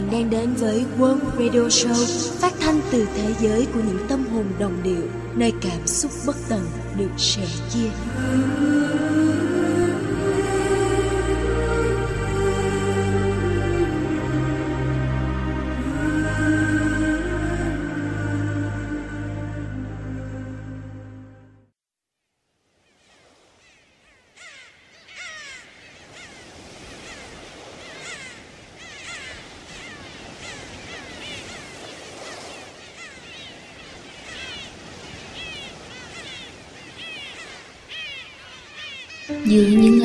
bạn 0.00 0.10
đang 0.10 0.30
đến 0.30 0.54
với 0.54 0.84
World 0.98 1.18
Radio 1.38 1.60
Show, 1.60 2.30
phát 2.40 2.52
thanh 2.60 2.80
từ 2.90 3.06
thế 3.14 3.34
giới 3.40 3.66
của 3.74 3.80
những 3.86 4.06
tâm 4.08 4.26
hồn 4.26 4.44
đồng 4.58 4.82
điệu, 4.82 5.02
nơi 5.34 5.52
cảm 5.62 5.86
xúc 5.86 6.10
bất 6.26 6.36
tận 6.48 6.60
được 6.98 7.10
sẻ 7.16 7.46
chia. 7.70 7.90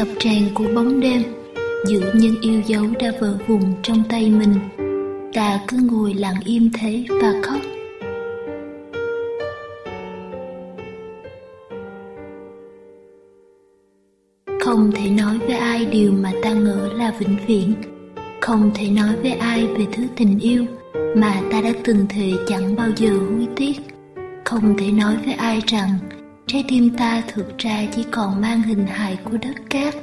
Ngập 0.05 0.15
tràn 0.19 0.41
của 0.53 0.65
bóng 0.75 0.99
đêm 0.99 1.23
giữa 1.87 2.13
những 2.15 2.41
yêu 2.41 2.61
dấu 2.65 2.85
đã 2.99 3.11
vỡ 3.19 3.37
vùng 3.47 3.73
trong 3.83 4.03
tay 4.09 4.29
mình. 4.29 4.53
Ta 5.33 5.59
cứ 5.67 5.77
ngồi 5.91 6.13
lặng 6.13 6.35
im 6.45 6.69
thế 6.73 7.05
và 7.21 7.33
khóc. 7.43 7.59
Không 14.61 14.91
thể 14.91 15.09
nói 15.09 15.37
với 15.47 15.57
ai 15.57 15.85
điều 15.85 16.11
mà 16.11 16.31
ta 16.43 16.53
ngỡ 16.53 16.89
là 16.93 17.13
vĩnh 17.19 17.37
viễn. 17.47 17.73
Không 18.41 18.71
thể 18.75 18.89
nói 18.89 19.15
với 19.21 19.31
ai 19.31 19.67
về 19.67 19.85
thứ 19.93 20.03
tình 20.15 20.39
yêu 20.39 20.65
mà 21.15 21.41
ta 21.51 21.61
đã 21.61 21.71
từng 21.83 22.05
thề 22.09 22.31
chẳng 22.47 22.75
bao 22.75 22.89
giờ 22.95 23.09
hối 23.09 23.47
tiếc. 23.55 23.75
Không 24.45 24.77
thể 24.77 24.91
nói 24.91 25.15
với 25.25 25.33
ai 25.33 25.61
rằng 25.67 25.89
trái 26.55 26.63
tim 26.67 26.89
ta 26.97 27.21
thực 27.27 27.57
ra 27.57 27.83
chỉ 27.95 28.05
còn 28.11 28.41
mang 28.41 28.61
hình 28.61 28.87
hài 28.87 29.17
của 29.23 29.37
đất 29.41 29.55
cát. 29.69 29.95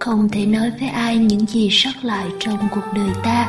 Không 0.00 0.28
thể 0.28 0.46
nói 0.46 0.70
với 0.80 0.88
ai 0.88 1.16
những 1.16 1.46
gì 1.46 1.68
sót 1.70 1.90
lại 2.02 2.26
trong 2.38 2.58
cuộc 2.74 2.92
đời 2.94 3.10
ta. 3.22 3.48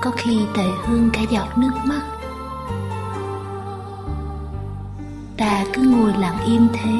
Có 0.00 0.10
khi 0.16 0.38
tệ 0.56 0.64
hơn 0.84 1.10
cả 1.12 1.20
giọt 1.30 1.58
nước 1.58 1.72
mắt. 1.84 2.00
Ta 5.36 5.64
cứ 5.72 5.82
ngồi 5.82 6.12
lặng 6.18 6.38
im 6.46 6.68
thế, 6.72 6.92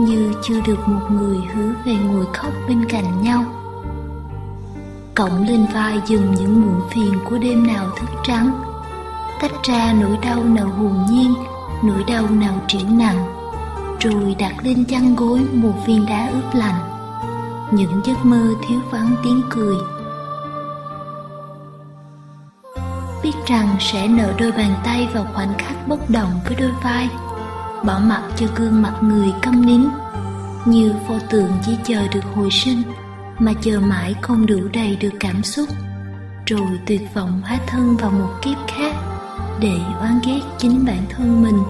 như 0.00 0.32
chưa 0.42 0.60
được 0.66 0.88
một 0.88 1.10
người 1.10 1.38
hứa 1.54 1.72
về 1.84 1.94
ngồi 1.94 2.26
khóc 2.34 2.52
bên 2.68 2.84
cạnh 2.88 3.22
nhau. 3.22 3.44
Cộng 5.14 5.46
lên 5.48 5.66
vai 5.74 6.00
dừng 6.06 6.34
những 6.34 6.60
muộn 6.60 6.80
phiền 6.90 7.18
của 7.24 7.38
đêm 7.38 7.66
nào 7.66 7.90
thức 7.96 8.10
trắng. 8.24 8.62
Tách 9.40 9.62
ra 9.62 9.94
nỗi 10.00 10.18
đau 10.22 10.44
nào 10.44 10.68
hồn 10.68 10.94
nhiên, 11.10 11.34
nỗi 11.84 12.04
đau 12.06 12.30
nào 12.30 12.60
triển 12.68 12.98
nặng 12.98 13.35
rồi 14.00 14.36
đặt 14.38 14.54
lên 14.62 14.84
chăn 14.84 15.16
gối 15.16 15.40
một 15.52 15.72
viên 15.86 16.06
đá 16.06 16.28
ướp 16.32 16.54
lạnh. 16.54 16.80
Những 17.72 18.00
giấc 18.04 18.24
mơ 18.24 18.54
thiếu 18.68 18.80
vắng 18.90 19.16
tiếng 19.24 19.42
cười. 19.50 19.76
Biết 23.22 23.32
rằng 23.46 23.76
sẽ 23.80 24.08
nở 24.08 24.32
đôi 24.38 24.52
bàn 24.52 24.74
tay 24.84 25.08
vào 25.14 25.26
khoảnh 25.34 25.54
khắc 25.58 25.88
bất 25.88 26.10
động 26.10 26.30
với 26.44 26.56
đôi 26.56 26.72
vai, 26.82 27.08
bỏ 27.84 27.98
mặc 27.98 28.22
cho 28.36 28.46
gương 28.56 28.82
mặt 28.82 28.94
người 29.00 29.32
câm 29.42 29.66
nín. 29.66 29.84
Như 30.64 30.94
pho 31.08 31.14
tượng 31.30 31.50
chỉ 31.66 31.76
chờ 31.84 32.08
được 32.08 32.24
hồi 32.34 32.50
sinh, 32.50 32.82
mà 33.38 33.52
chờ 33.60 33.80
mãi 33.80 34.14
không 34.22 34.46
đủ 34.46 34.58
đầy 34.72 34.96
được 34.96 35.12
cảm 35.20 35.42
xúc. 35.42 35.68
Rồi 36.46 36.80
tuyệt 36.86 37.14
vọng 37.14 37.42
hóa 37.44 37.58
thân 37.66 37.96
vào 37.96 38.10
một 38.10 38.30
kiếp 38.42 38.56
khác 38.68 38.94
để 39.60 39.78
oán 40.00 40.20
ghét 40.26 40.40
chính 40.58 40.84
bản 40.84 41.02
thân 41.08 41.42
mình. 41.42 41.62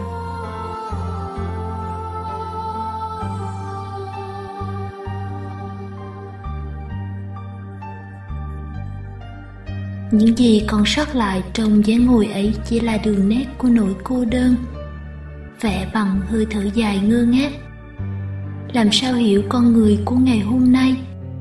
Những 10.11 10.39
gì 10.39 10.65
còn 10.67 10.87
sót 10.87 11.15
lại 11.15 11.43
trong 11.53 11.87
dáng 11.87 12.07
ngồi 12.07 12.27
ấy 12.27 12.55
chỉ 12.69 12.81
là 12.81 12.97
đường 12.97 13.29
nét 13.29 13.45
của 13.59 13.69
nỗi 13.69 13.95
cô 14.05 14.25
đơn. 14.25 14.55
Vẽ 15.61 15.91
bằng 15.95 16.21
hơi 16.29 16.47
thở 16.51 16.69
dài 16.75 16.99
ngơ 16.99 17.25
ngác. 17.25 17.53
Làm 18.73 18.93
sao 18.93 19.15
hiểu 19.15 19.43
con 19.49 19.73
người 19.73 19.99
của 20.05 20.17
ngày 20.17 20.41
hôm 20.41 20.73
nay? 20.73 20.97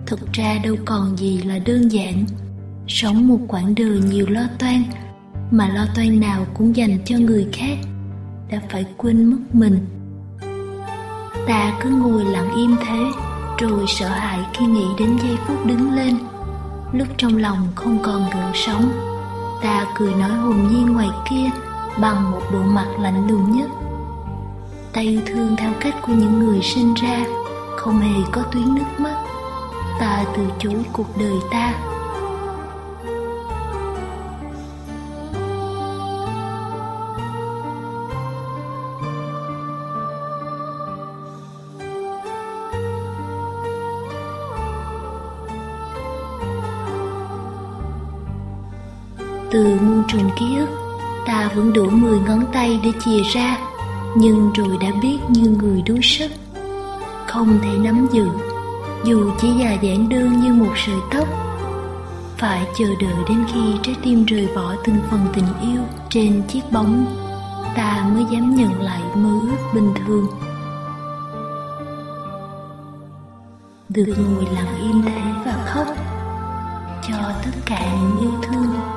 Thực 0.06 0.34
ra 0.34 0.58
đâu 0.64 0.76
còn 0.86 1.18
gì 1.18 1.42
là 1.42 1.60
đơn 1.60 1.92
giản. 1.92 2.26
Sống 2.88 3.28
một 3.28 3.40
quãng 3.48 3.76
đời 3.76 4.00
nhiều 4.10 4.26
lo 4.30 4.44
toan, 4.60 4.84
mà 5.52 5.68
lo 5.68 5.86
toan 5.96 6.20
nào 6.20 6.46
cũng 6.54 6.76
dành 6.76 6.98
cho 7.06 7.18
người 7.18 7.48
khác, 7.54 7.78
đã 8.52 8.62
phải 8.70 8.86
quên 8.98 9.26
mất 9.26 9.56
mình. 9.56 9.78
Ta 11.48 11.80
cứ 11.84 11.90
ngồi 11.90 12.26
lặng 12.26 12.50
im 12.56 12.76
thế, 12.88 13.04
rồi 13.60 13.86
sợ 13.88 14.08
hãi 14.08 14.40
khi 14.54 14.66
nghĩ 14.66 14.86
đến 15.00 15.18
giây 15.24 15.38
phút 15.48 15.66
đứng 15.66 15.92
lên 15.96 16.16
lúc 16.98 17.08
trong 17.18 17.38
lòng 17.38 17.68
không 17.76 18.00
còn 18.04 18.30
gợn 18.34 18.52
sóng 18.54 18.92
ta 19.66 19.86
cười 19.96 20.14
nói 20.14 20.30
hồn 20.30 20.68
nhiên 20.72 20.94
ngoài 20.94 21.10
kia 21.30 21.50
bằng 21.98 22.32
một 22.32 22.42
bộ 22.54 22.60
mặt 22.60 22.88
lạnh 23.00 23.28
lùng 23.28 23.52
nhất. 23.52 23.70
Ta 24.94 25.02
yêu 25.02 25.22
thương 25.26 25.56
theo 25.56 25.72
cách 25.80 25.96
của 26.02 26.14
những 26.14 26.40
người 26.40 26.62
sinh 26.62 26.94
ra, 26.94 27.26
không 27.78 28.00
hề 28.00 28.22
có 28.32 28.42
tuyến 28.42 28.76
nước 28.76 29.00
mắt. 29.00 29.16
Ta 30.00 30.24
từ 30.38 30.44
chối 30.60 30.86
cuộc 30.94 31.18
đời 31.20 31.38
ta. 31.52 31.74
Từ 50.12 50.20
trùng 50.20 50.30
ký 50.40 50.58
ức. 50.58 50.70
Ta 51.26 51.50
vẫn 51.56 51.74
đủ 51.74 51.90
mười 51.90 52.20
ngón 52.20 52.46
tay 52.54 52.80
để 52.84 52.92
chìa 53.06 53.22
ra, 53.34 53.58
nhưng 54.16 54.54
rồi 54.54 54.78
đã 54.82 54.88
biết 55.02 55.18
như 55.30 55.50
người 55.50 55.82
đuối 55.82 56.00
sức 56.02 56.32
không 57.28 57.60
thể 57.64 57.78
nắm 57.78 58.08
giữ, 58.12 58.28
dù 59.04 59.32
chỉ 59.42 59.52
già 59.60 59.72
giản 59.72 60.10
đơn 60.10 60.40
như 60.40 60.54
một 60.54 60.74
sợi 60.86 60.96
tóc. 61.12 61.28
Phải 62.38 62.68
chờ 62.78 62.86
đợi 63.02 63.24
đến 63.30 63.46
khi 63.54 63.62
trái 63.84 63.96
tim 64.04 64.26
rời 64.26 64.48
bỏ 64.56 64.76
từng 64.86 64.98
phần 65.10 65.20
tình 65.34 65.46
yêu 65.62 65.82
trên 66.10 66.42
chiếc 66.48 66.72
bóng, 66.72 67.06
ta 67.76 68.06
mới 68.14 68.26
dám 68.32 68.56
nhận 68.56 68.82
lại 68.82 69.02
mơ 69.16 69.40
ước 69.42 69.58
bình 69.74 69.94
thường. 69.96 70.28
Được 73.90 74.16
ngồi 74.18 74.46
lặng 74.54 74.78
im 74.82 75.02
thế 75.02 75.22
và 75.46 75.66
khóc 75.66 75.88
cho 77.08 77.32
tất 77.46 77.52
cả 77.66 77.94
những 77.94 78.20
yêu 78.22 78.32
thương. 78.42 78.95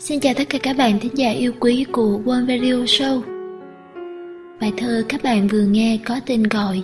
Xin 0.00 0.20
chào 0.20 0.34
tất 0.34 0.48
cả 0.48 0.58
các 0.62 0.76
bạn 0.76 1.00
thính 1.00 1.12
giả 1.14 1.30
yêu 1.30 1.52
quý 1.60 1.84
của 1.92 2.20
One 2.26 2.42
Radio 2.48 2.74
Show 2.74 3.20
Bài 4.60 4.72
thơ 4.76 5.02
các 5.08 5.22
bạn 5.22 5.48
vừa 5.48 5.62
nghe 5.62 5.98
có 6.04 6.20
tên 6.26 6.42
gọi 6.42 6.82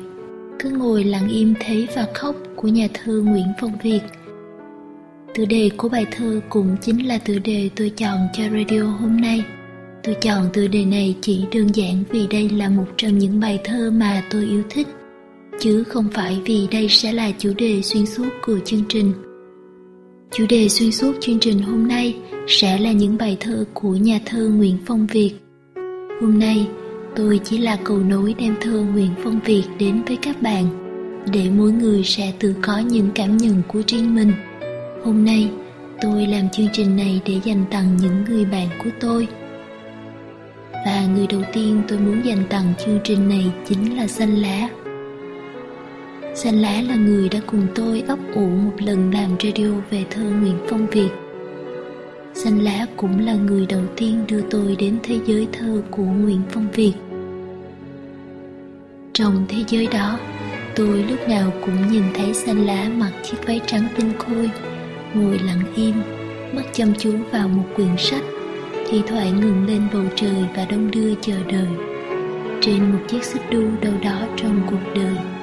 Cứ 0.58 0.70
ngồi 0.70 1.05
lặng 1.05 1.28
im 1.28 1.55
thấy 1.61 1.87
và 1.96 2.06
khóc 2.14 2.37
của 2.56 2.69
nhà 2.69 2.88
thơ 2.94 3.12
Nguyễn 3.25 3.46
Phong 3.61 3.72
Việt 3.82 4.00
Tựa 5.34 5.44
đề 5.44 5.70
của 5.76 5.88
bài 5.88 6.06
thơ 6.11 6.40
cũng 6.49 6.76
chính 6.82 7.08
là 7.08 7.19
tựa 7.19 7.38
đề 7.38 7.70
tôi 7.76 7.90
chọn 7.90 8.19
cho 8.32 8.43
radio 8.43 8.82
hôm 8.82 9.20
nay. 9.20 9.44
Tôi 10.02 10.14
chọn 10.14 10.49
tựa 10.52 10.66
đề 10.66 10.84
này 10.84 11.16
chỉ 11.20 11.44
đơn 11.52 11.66
giản 11.75 12.05
vì 12.11 12.26
đây 12.26 12.49
là 12.49 12.69
một 12.69 12.87
trong 12.96 13.19
những 13.19 13.40
bài 13.40 13.61
thơ 13.64 13.90
mà 13.90 14.22
tôi 14.31 14.44
yêu 14.44 14.62
thích, 14.70 14.88
chứ 15.61 15.84
không 15.84 16.08
phải 16.12 16.40
vì 16.44 16.69
đây 16.70 16.88
sẽ 16.88 17.12
là 17.12 17.31
chủ 17.38 17.52
đề 17.58 17.82
xuyên 17.82 18.06
suốt 18.06 18.28
của 18.43 18.58
chương 18.64 18.82
trình. 18.88 19.12
Chủ 20.37 20.45
đề 20.49 20.69
xuyên 20.69 20.93
suốt 20.93 21.13
chương 21.21 21.39
trình 21.41 21.59
hôm 21.59 21.89
nay 21.89 22.17
sẽ 22.49 22.79
là 22.79 22.93
những 22.93 23.19
bài 23.19 23.37
thơ 23.41 23.65
của 23.75 23.95
nhà 23.95 24.21
thơ 24.25 24.49
Nguyễn 24.49 24.79
Phong 24.87 25.07
Việt. 25.07 25.33
Hôm 26.21 26.39
nay, 26.39 26.67
tôi 27.17 27.41
chỉ 27.45 27.59
là 27.59 27.79
cầu 27.85 27.99
nối 27.99 28.35
đem 28.39 28.55
thơ 28.61 28.85
Nguyễn 28.93 29.11
Phong 29.25 29.41
Việt 29.45 29.63
đến 29.79 30.03
với 30.07 30.17
các 30.17 30.43
bạn, 30.43 30.65
để 31.33 31.51
mỗi 31.51 31.73
người 31.73 32.05
sẽ 32.05 32.33
tự 32.39 32.55
có 32.63 32.79
những 32.79 33.09
cảm 33.15 33.37
nhận 33.37 33.63
của 33.69 33.83
riêng 33.87 34.15
mình. 34.15 34.33
Hôm 35.05 35.25
nay, 35.25 35.51
tôi 36.01 36.27
làm 36.27 36.49
chương 36.51 36.69
trình 36.73 36.97
này 36.97 37.21
để 37.27 37.41
dành 37.45 37.65
tặng 37.71 37.97
những 38.03 38.25
người 38.29 38.45
bạn 38.45 38.69
của 38.85 38.91
tôi. 39.01 39.29
Và 40.73 41.07
người 41.15 41.27
đầu 41.27 41.43
tiên 41.53 41.83
tôi 41.89 41.99
muốn 41.99 42.25
dành 42.25 42.43
tặng 42.51 42.73
chương 42.85 42.99
trình 43.05 43.29
này 43.29 43.53
chính 43.69 43.97
là 43.97 44.07
Xanh 44.07 44.35
Lá. 44.35 44.69
Xanh 46.37 46.63
Lá 46.63 46.83
là 46.89 46.95
người 46.95 47.29
đã 47.29 47.41
cùng 47.47 47.67
tôi 47.75 48.03
ấp 48.09 48.19
ủ 48.35 48.47
một 48.47 48.73
lần 48.79 49.15
làm 49.15 49.31
radio 49.43 49.69
về 49.91 50.05
thơ 50.11 50.23
Nguyễn 50.23 50.59
Phong 50.69 50.87
Việt. 50.87 51.09
Xanh 52.35 52.65
Lá 52.65 52.87
cũng 52.97 53.27
là 53.27 53.35
người 53.35 53.67
đầu 53.67 53.83
tiên 53.97 54.25
đưa 54.29 54.41
tôi 54.51 54.77
đến 54.79 54.99
thế 55.03 55.19
giới 55.27 55.49
thơ 55.53 55.83
của 55.91 56.03
Nguyễn 56.03 56.41
Phong 56.51 56.67
Việt. 56.73 56.93
Trong 59.13 59.45
thế 59.49 59.59
giới 59.69 59.87
đó, 59.87 60.19
tôi 60.75 61.05
lúc 61.11 61.29
nào 61.29 61.53
cũng 61.61 61.93
nhìn 61.93 62.03
thấy 62.15 62.35
Xanh 62.35 62.67
Lá 62.67 62.91
mặc 62.97 63.13
chiếc 63.23 63.47
váy 63.47 63.61
trắng 63.67 63.89
tinh 63.97 64.13
khôi, 64.19 64.51
ngồi 65.15 65.39
lặng 65.39 65.63
im, 65.77 65.95
mắt 66.53 66.65
chăm 66.73 66.93
chú 66.99 67.13
vào 67.33 67.49
một 67.49 67.65
quyển 67.77 67.97
sách, 67.99 68.25
thi 68.91 69.03
thoảng 69.07 69.41
ngừng 69.41 69.67
lên 69.67 69.83
bầu 69.93 70.05
trời 70.17 70.45
và 70.57 70.67
đông 70.71 70.91
đưa 70.91 71.15
chờ 71.15 71.37
đợi. 71.53 71.69
Trên 72.61 72.93
một 72.93 73.01
chiếc 73.09 73.25
xích 73.25 73.43
đu 73.51 73.63
đâu 73.83 73.95
đó 74.03 74.21
trong 74.37 74.61
cuộc 74.71 74.95
đời. 74.95 75.34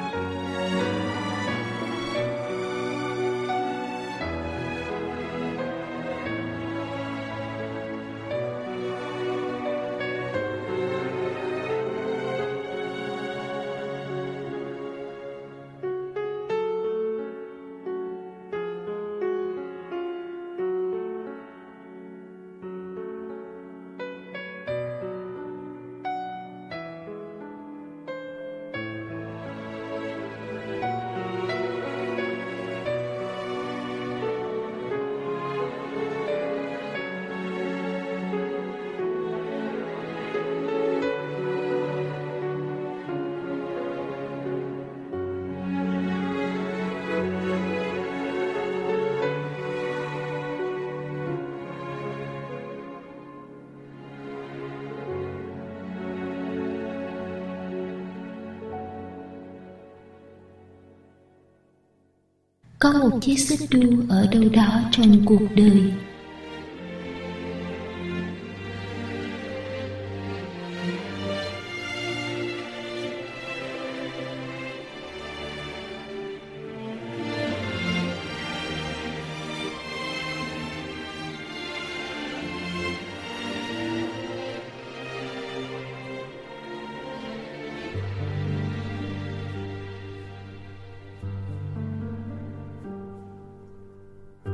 Có 62.82 62.92
một 62.92 63.20
chiếc 63.22 63.40
xích 63.40 63.70
đu 63.72 63.90
ở 64.10 64.28
đâu 64.32 64.44
đó 64.54 64.82
trong 64.92 65.26
cuộc 65.26 65.42
đời. 65.56 65.94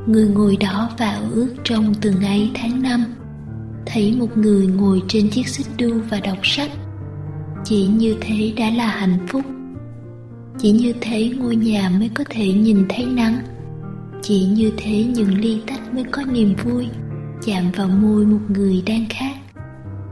Người 0.07 0.27
ngồi 0.27 0.57
đó 0.57 0.89
và 0.97 1.21
ước 1.31 1.47
trong 1.63 1.93
từng 2.01 2.21
ấy 2.21 2.51
tháng 2.53 2.81
năm. 2.81 3.03
Thấy 3.85 4.15
một 4.19 4.37
người 4.37 4.67
ngồi 4.67 5.01
trên 5.07 5.29
chiếc 5.29 5.47
xích 5.47 5.67
đu 5.77 5.93
và 6.09 6.19
đọc 6.19 6.37
sách. 6.43 6.71
Chỉ 7.65 7.87
như 7.87 8.15
thế 8.21 8.53
đã 8.57 8.69
là 8.69 8.87
hạnh 8.87 9.27
phúc. 9.27 9.41
Chỉ 10.59 10.71
như 10.71 10.93
thế 11.01 11.29
ngôi 11.37 11.55
nhà 11.55 11.89
mới 11.99 12.09
có 12.09 12.23
thể 12.29 12.53
nhìn 12.53 12.85
thấy 12.89 13.05
nắng. 13.05 13.39
Chỉ 14.21 14.45
như 14.45 14.71
thế 14.77 15.03
những 15.03 15.37
ly 15.37 15.61
tách 15.67 15.93
mới 15.93 16.03
có 16.03 16.23
niềm 16.23 16.55
vui, 16.63 16.87
chạm 17.45 17.71
vào 17.75 17.87
môi 17.87 18.25
một 18.25 18.41
người 18.49 18.83
đang 18.85 19.05
khác. 19.09 19.35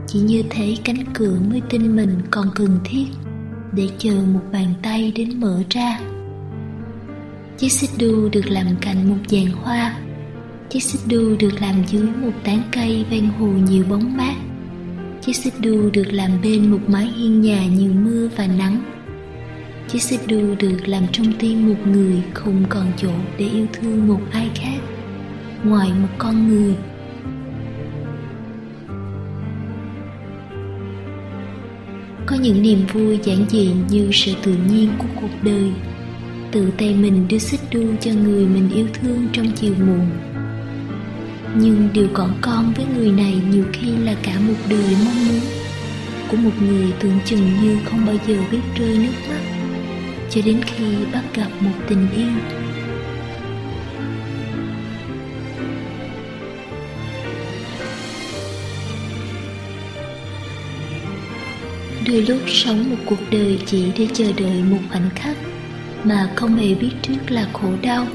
Chỉ 0.08 0.20
như 0.20 0.44
thế 0.50 0.76
cánh 0.84 1.04
cửa 1.14 1.40
mới 1.50 1.62
tin 1.70 1.96
mình 1.96 2.22
còn 2.32 2.48
cần 2.56 2.80
thiết 2.84 3.06
để 3.74 3.90
chờ 3.98 4.16
một 4.34 4.42
bàn 4.52 4.74
tay 4.82 5.12
đến 5.16 5.40
mở 5.40 5.64
ra. 5.70 6.00
Chiếc 7.58 7.72
xích 7.72 7.90
đu 8.00 8.30
được 8.30 8.48
làm 8.50 8.68
cạnh 8.82 9.10
một 9.10 9.18
giàn 9.28 9.46
hoa. 9.46 9.96
Chiếc 10.70 10.84
xích 10.84 11.02
đu 11.08 11.36
được 11.40 11.62
làm 11.62 11.76
dưới 11.88 12.04
một 12.04 12.32
tán 12.44 12.62
cây 12.72 13.06
ven 13.10 13.26
hồ 13.26 13.48
nhiều 13.48 13.86
bóng 13.90 14.18
mát. 14.18 14.36
Chiếc 15.22 15.36
xích 15.36 15.54
đu 15.60 15.90
được 15.90 16.14
làm 16.14 16.42
bên 16.44 16.72
một 16.72 16.80
mái 16.88 17.06
hiên 17.06 17.42
nhà 17.42 17.66
nhiều 17.66 17.92
mưa 17.94 18.30
và 18.36 18.48
nắng. 18.48 18.84
Chiếc 19.88 20.02
xích 20.02 20.20
đu 20.28 20.56
được 20.60 20.88
làm 20.88 21.04
trong 21.12 21.34
tim 21.40 21.68
một 21.70 21.88
người 21.88 22.22
không 22.34 22.66
còn 22.70 22.92
chỗ 22.98 23.12
để 23.38 23.46
yêu 23.46 23.66
thương 23.74 24.08
một 24.08 24.20
ai 24.32 24.50
khác, 24.56 24.80
Ngoài 25.64 25.90
một 26.02 26.10
con 26.18 26.48
người. 26.48 26.76
Có 32.26 32.36
những 32.36 32.62
niềm 32.62 32.80
vui 32.94 33.20
giản 33.24 33.46
dị 33.50 33.72
như 33.90 34.10
sự 34.14 34.34
tự 34.44 34.56
nhiên 34.70 34.90
của 34.98 35.22
cuộc 35.22 35.44
đời 35.44 35.72
tự 36.56 36.72
tay 36.78 36.94
mình 36.94 37.28
đưa 37.30 37.38
xích 37.38 37.60
đu 37.72 37.84
cho 38.02 38.12
người 38.12 38.46
mình 38.46 38.70
yêu 38.76 38.88
thương 38.94 39.28
trong 39.34 39.52
chiều 39.56 39.74
muộn. 39.80 40.08
Nhưng 41.58 41.90
điều 41.94 42.08
còn 42.14 42.38
con 42.42 42.74
với 42.76 42.86
người 42.98 43.12
này 43.12 43.42
nhiều 43.52 43.64
khi 43.74 43.88
là 44.04 44.16
cả 44.24 44.40
một 44.48 44.54
đời 44.70 44.96
mong 45.06 45.28
muốn 45.28 45.40
của 46.32 46.38
một 46.38 46.52
người 46.62 46.94
tưởng 47.00 47.20
chừng 47.26 47.52
như 47.62 47.78
không 47.86 48.06
bao 48.06 48.16
giờ 48.28 48.38
biết 48.52 48.60
rơi 48.80 48.98
nước 48.98 49.14
mắt, 49.30 49.42
cho 50.30 50.42
đến 50.46 50.62
khi 50.66 50.86
bắt 51.14 51.24
gặp 51.36 51.48
một 51.60 51.72
tình 51.90 52.08
yêu. 52.16 52.28
Đôi 62.08 62.22
lúc 62.22 62.40
sống 62.48 62.90
một 62.90 62.98
cuộc 63.06 63.20
đời 63.32 63.60
chỉ 63.66 63.92
để 63.98 64.08
chờ 64.14 64.32
đợi 64.38 64.64
một 64.70 64.80
khoảnh 64.92 65.10
khắc 65.16 65.38
mà 66.06 66.30
không 66.36 66.56
hề 66.56 66.76
biết 66.76 66.92
trước 67.02 67.32
là 67.32 67.48
khổ 67.54 67.70
đau, 67.82 68.08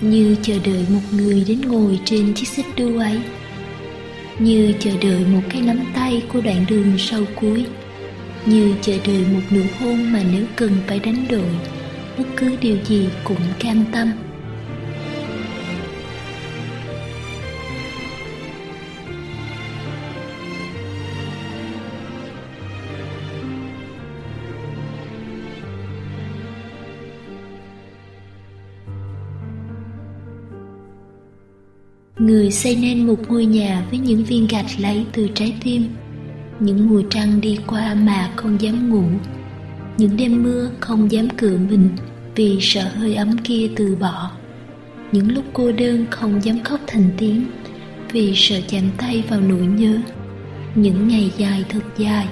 như 0.00 0.36
chờ 0.42 0.54
đợi 0.64 0.86
một 0.88 1.00
người 1.12 1.44
đến 1.48 1.60
ngồi 1.60 2.00
trên 2.04 2.34
chiếc 2.34 2.48
xích 2.48 2.66
đu 2.76 2.98
ấy, 2.98 3.20
như 4.38 4.72
chờ 4.78 4.90
đợi 5.02 5.24
một 5.32 5.40
cái 5.48 5.62
nắm 5.62 5.78
tay 5.94 6.22
của 6.32 6.40
đoạn 6.40 6.64
đường 6.68 6.98
sau 6.98 7.20
cuối, 7.40 7.66
như 8.46 8.74
chờ 8.82 8.92
đợi 9.06 9.24
một 9.32 9.40
nụ 9.50 9.62
hôn 9.80 10.12
mà 10.12 10.22
nếu 10.32 10.44
cần 10.56 10.70
phải 10.86 10.98
đánh 10.98 11.26
đổi, 11.30 11.50
bất 12.18 12.24
cứ 12.36 12.56
điều 12.60 12.76
gì 12.84 13.08
cũng 13.24 13.40
cam 13.58 13.84
tâm. 13.92 14.12
Người 32.32 32.50
xây 32.50 32.76
nên 32.76 33.06
một 33.06 33.28
ngôi 33.28 33.46
nhà 33.46 33.82
với 33.90 33.98
những 33.98 34.24
viên 34.24 34.46
gạch 34.46 34.66
lấy 34.78 35.06
từ 35.12 35.28
trái 35.34 35.54
tim, 35.64 35.84
những 36.60 36.88
mùa 36.88 37.02
trăng 37.10 37.40
đi 37.40 37.58
qua 37.66 37.94
mà 37.94 38.30
không 38.36 38.60
dám 38.60 38.90
ngủ. 38.90 39.04
Những 39.98 40.16
đêm 40.16 40.42
mưa 40.42 40.70
không 40.80 41.12
dám 41.12 41.28
cựa 41.30 41.58
mình 41.70 41.88
vì 42.34 42.58
sợ 42.60 42.88
hơi 42.94 43.14
ấm 43.14 43.36
kia 43.44 43.68
từ 43.76 43.96
bỏ. 43.96 44.30
Những 45.12 45.34
lúc 45.34 45.44
cô 45.52 45.72
đơn 45.72 46.06
không 46.10 46.44
dám 46.44 46.62
khóc 46.64 46.80
thành 46.86 47.10
tiếng 47.18 47.44
vì 48.12 48.32
sợ 48.34 48.60
chạm 48.68 48.82
tay 48.96 49.24
vào 49.28 49.40
nỗi 49.40 49.66
nhớ, 49.66 49.98
những 50.74 51.08
ngày 51.08 51.32
dài 51.36 51.64
thật 51.68 51.82
dài. 51.98 52.28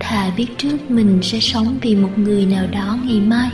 Thà 0.00 0.30
biết 0.36 0.46
trước 0.58 0.90
mình 0.90 1.18
sẽ 1.22 1.40
sống 1.40 1.78
vì 1.82 1.96
một 1.96 2.18
người 2.18 2.46
nào 2.46 2.66
đó 2.72 2.98
ngày 3.04 3.20
mai 3.20 3.50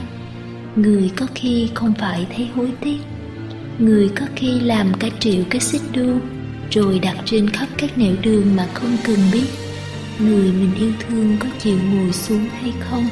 người 0.76 1.10
có 1.16 1.26
khi 1.34 1.70
không 1.74 1.94
phải 1.98 2.26
thấy 2.36 2.46
hối 2.54 2.72
tiếc. 2.80 2.98
Người 3.78 4.10
có 4.20 4.26
khi 4.36 4.60
làm 4.60 4.92
cả 5.00 5.08
triệu 5.20 5.44
cái 5.50 5.60
xích 5.60 5.82
đu, 5.92 6.18
rồi 6.70 6.98
đặt 6.98 7.16
trên 7.24 7.50
khắp 7.50 7.68
các 7.78 7.98
nẻo 7.98 8.14
đường 8.22 8.56
mà 8.56 8.66
không 8.74 8.96
cần 9.04 9.18
biết. 9.32 9.46
Người 10.18 10.52
mình 10.52 10.70
yêu 10.78 10.92
thương 11.00 11.36
có 11.40 11.46
chịu 11.58 11.78
ngồi 11.92 12.12
xuống 12.12 12.48
hay 12.60 12.72
không? 12.80 13.04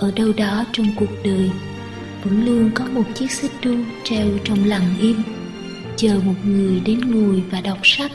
Ở 0.00 0.10
đâu 0.16 0.32
đó 0.36 0.64
trong 0.72 0.86
cuộc 0.96 1.10
đời, 1.24 1.50
vẫn 2.24 2.44
luôn 2.44 2.70
có 2.74 2.84
một 2.84 3.02
chiếc 3.14 3.30
xích 3.30 3.50
đu 3.64 3.74
treo 4.04 4.26
trong 4.44 4.64
lặng 4.64 4.94
im, 5.00 5.22
chờ 5.96 6.20
một 6.24 6.34
người 6.44 6.80
đến 6.80 7.00
ngồi 7.00 7.42
và 7.50 7.60
đọc 7.60 7.78
sách. 7.82 8.12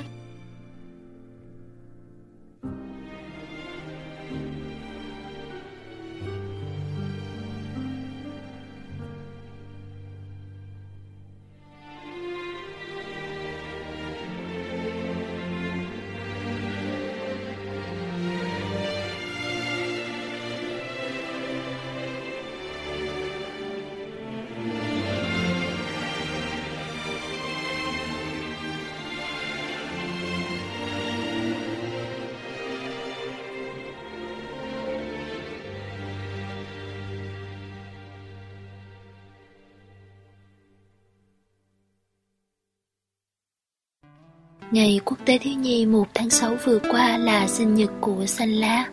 Ngày 44.75 44.99
Quốc 45.05 45.17
tế 45.25 45.37
Thiếu 45.37 45.53
Nhi 45.53 45.85
1 45.85 46.07
tháng 46.13 46.29
6 46.29 46.55
vừa 46.65 46.79
qua 46.91 47.17
là 47.17 47.47
sinh 47.47 47.75
nhật 47.75 47.89
của 48.01 48.25
Xanh 48.25 48.49
Lá. 48.49 48.85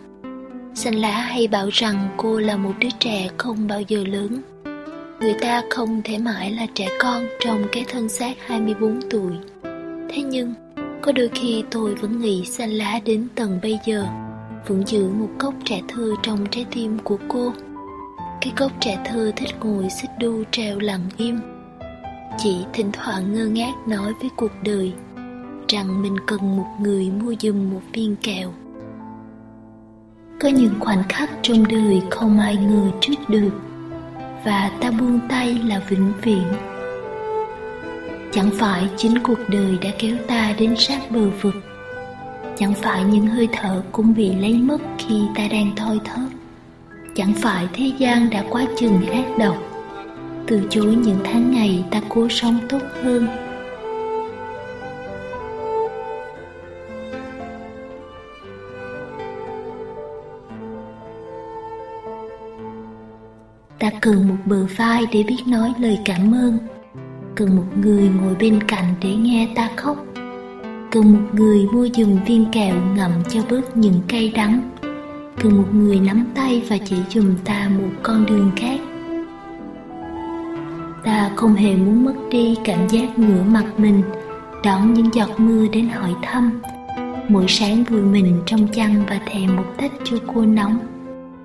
Xanh 0.75 0.95
Lá 0.95 1.21
hay 1.21 1.47
bảo 1.47 1.69
rằng 1.73 2.09
cô 2.17 2.39
là 2.39 2.57
một 2.57 2.73
đứa 2.79 2.89
trẻ 2.99 3.29
không 3.37 3.69
bao 3.69 3.81
giờ 3.81 4.05
lớn. 4.07 4.43
Người 5.21 5.35
ta 5.41 5.63
không 5.71 6.03
thể 6.05 6.19
mãi 6.19 6.51
là 6.51 6.67
trẻ 6.75 6.89
con 7.01 7.27
trong 7.41 7.65
cái 7.73 7.85
thân 7.89 8.09
xác 8.09 8.37
24 8.47 9.01
tuổi. 9.11 9.33
Thế 10.11 10.23
nhưng, 10.23 10.55
có 11.03 11.13
đôi 11.13 11.29
khi 11.35 11.65
tôi 11.71 11.95
vẫn 11.95 12.21
nghĩ 12.21 12.45
Xanh 12.45 12.71
Lá 12.71 13.01
đến 13.05 13.29
tầng 13.35 13.59
bây 13.63 13.79
giờ 13.87 14.07
vẫn 14.67 14.87
giữ 14.87 15.09
một 15.09 15.29
cốc 15.39 15.55
trẻ 15.65 15.81
thơ 15.89 16.15
trong 16.23 16.47
trái 16.51 16.67
tim 16.75 16.99
của 17.05 17.19
cô. 17.29 17.53
Cái 18.41 18.53
cốc 18.57 18.73
trẻ 18.81 18.99
thơ 19.05 19.33
thích 19.37 19.55
ngồi 19.61 19.91
xích 19.91 20.11
đu 20.21 20.45
treo 20.51 20.79
lặng 20.79 21.05
im. 21.17 21.41
Chỉ 22.39 22.57
thỉnh 22.73 22.91
thoảng 22.93 23.35
ngơ 23.35 23.47
ngác 23.47 23.73
nói 23.87 24.13
với 24.21 24.31
cuộc 24.37 24.53
đời 24.65 24.93
rằng 25.73 26.03
mình 26.03 26.17
cần 26.27 26.57
một 26.57 26.67
người 26.81 27.11
mua 27.11 27.35
giùm 27.41 27.71
một 27.71 27.81
viên 27.93 28.17
kẹo. 28.17 28.53
Có 30.41 30.49
những 30.49 30.75
khoảnh 30.81 31.03
khắc 31.09 31.31
trong 31.43 31.69
đời 31.69 32.03
không 32.11 32.39
ai 32.39 32.57
ngờ 32.57 32.91
trước 33.01 33.15
được, 33.29 33.51
và 34.45 34.71
ta 34.81 34.91
buông 34.91 35.21
tay 35.29 35.61
là 35.67 35.83
vĩnh 35.89 36.13
viễn. 36.23 36.45
Chẳng 38.33 38.51
phải 38.53 38.89
chính 38.97 39.19
cuộc 39.19 39.39
đời 39.49 39.79
đã 39.83 39.91
kéo 39.99 40.17
ta 40.27 40.55
đến 40.59 40.75
sát 40.77 41.11
bờ 41.11 41.31
vực, 41.41 41.55
chẳng 42.57 42.75
phải 42.75 43.05
những 43.05 43.27
hơi 43.27 43.49
thở 43.53 43.83
cũng 43.93 44.15
bị 44.15 44.35
lấy 44.35 44.55
mất 44.55 44.79
khi 44.99 45.23
ta 45.37 45.49
đang 45.51 45.77
thoi 45.77 46.01
thóp. 46.05 46.29
Chẳng 47.15 47.33
phải 47.33 47.69
thế 47.73 47.93
gian 47.99 48.31
đã 48.31 48.45
quá 48.51 48.65
chừng 48.79 49.07
ác 49.07 49.25
độc, 49.39 49.57
từ 50.47 50.63
chối 50.71 50.95
những 50.95 51.19
tháng 51.25 51.51
ngày 51.51 51.85
ta 51.91 52.01
cố 52.09 52.29
sống 52.29 52.59
tốt 52.69 52.83
hơn. 53.03 53.42
Cần 64.03 64.29
một 64.29 64.37
bờ 64.47 64.67
vai 64.77 65.07
để 65.13 65.23
biết 65.23 65.43
nói 65.47 65.73
lời 65.79 65.99
cảm 66.05 66.35
ơn. 66.35 66.59
Cần 67.35 67.57
một 67.57 67.65
người 67.81 68.09
ngồi 68.09 68.35
bên 68.35 68.61
cạnh 68.69 68.95
để 69.03 69.15
nghe 69.15 69.49
ta 69.55 69.69
khóc. 69.77 70.07
Cần 70.91 71.13
một 71.13 71.21
người 71.33 71.67
mua 71.73 71.89
giùm 71.95 72.25
viên 72.27 72.47
kẹo 72.53 72.75
ngậm 72.97 73.11
cho 73.29 73.41
bớt 73.51 73.77
những 73.77 74.01
cay 74.09 74.33
đắng. 74.35 74.71
Cần 75.43 75.57
một 75.57 75.69
người 75.75 76.01
nắm 76.01 76.25
tay 76.35 76.63
và 76.69 76.79
chỉ 76.85 76.97
dùm 77.11 77.35
ta 77.45 77.71
một 77.79 77.89
con 78.03 78.27
đường 78.27 78.51
khác. 78.57 78.81
Ta 81.05 81.31
không 81.37 81.55
hề 81.55 81.77
muốn 81.77 82.05
mất 82.05 82.15
đi 82.31 82.57
cảm 82.65 82.89
giác 82.89 83.19
ngửa 83.19 83.43
mặt 83.43 83.65
mình, 83.77 84.03
đón 84.65 84.95
những 84.95 85.15
giọt 85.15 85.41
mưa 85.41 85.67
đến 85.73 85.89
hỏi 85.89 86.15
thăm. 86.23 86.61
Mỗi 87.29 87.45
sáng 87.49 87.85
vui 87.85 88.03
mình 88.03 88.43
trong 88.47 88.69
chăn 88.69 89.05
và 89.09 89.21
thèm 89.27 89.57
một 89.57 89.67
tách 89.77 89.93
chua 90.05 90.19
cua 90.27 90.45
nóng 90.45 90.79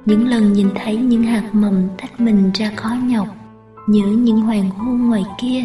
những 0.07 0.27
lần 0.27 0.53
nhìn 0.53 0.69
thấy 0.75 0.95
những 0.95 1.23
hạt 1.23 1.49
mầm 1.51 1.87
tách 1.97 2.19
mình 2.19 2.51
ra 2.53 2.71
khó 2.75 2.89
nhọc, 3.03 3.27
nhớ 3.87 4.05
những 4.07 4.41
hoàng 4.41 4.69
hôn 4.69 5.07
ngoài 5.07 5.23
kia. 5.41 5.63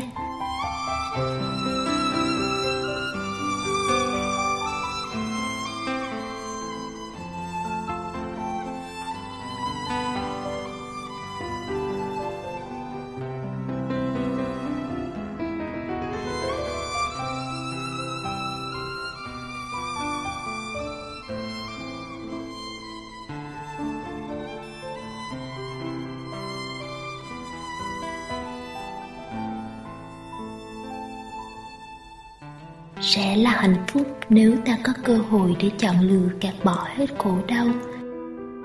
Nếu 34.34 34.56
ta 34.64 34.78
có 34.82 34.92
cơ 35.04 35.18
hội 35.30 35.56
để 35.60 35.70
chọn 35.78 36.00
lựa 36.00 36.28
gạt 36.40 36.54
bỏ 36.64 36.86
hết 36.96 37.06
khổ 37.18 37.38
đau, 37.46 37.66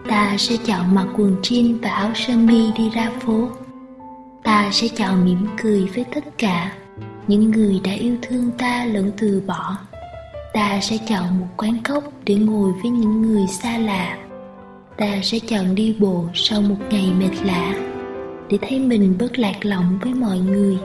ta 0.07 0.35
sẽ 0.37 0.55
chọn 0.65 0.95
mặc 0.95 1.07
quần 1.17 1.35
jean 1.41 1.77
và 1.81 1.89
áo 1.89 2.11
sơ 2.15 2.37
mi 2.37 2.71
đi 2.77 2.89
ra 2.89 3.11
phố. 3.19 3.49
Ta 4.43 4.69
sẽ 4.71 4.87
chọn 4.87 5.25
mỉm 5.25 5.47
cười 5.61 5.85
với 5.95 6.05
tất 6.15 6.23
cả 6.37 6.71
những 7.27 7.51
người 7.51 7.81
đã 7.83 7.91
yêu 7.91 8.15
thương 8.21 8.51
ta 8.57 8.85
lẫn 8.85 9.11
từ 9.17 9.43
bỏ. 9.47 9.77
Ta 10.53 10.79
sẽ 10.81 10.97
chọn 11.09 11.39
một 11.39 11.47
quán 11.57 11.77
cốc 11.83 12.03
để 12.25 12.35
ngồi 12.35 12.71
với 12.81 12.91
những 12.91 13.21
người 13.21 13.47
xa 13.47 13.77
lạ. 13.77 14.17
Ta 14.97 15.19
sẽ 15.23 15.39
chọn 15.39 15.75
đi 15.75 15.95
bộ 15.99 16.25
sau 16.33 16.61
một 16.61 16.77
ngày 16.89 17.11
mệt 17.19 17.45
lạ 17.45 17.75
để 18.49 18.57
thấy 18.61 18.79
mình 18.79 19.15
bớt 19.19 19.39
lạc 19.39 19.65
lõng 19.65 19.99
với 20.01 20.13
mọi 20.13 20.39
người. 20.39 20.77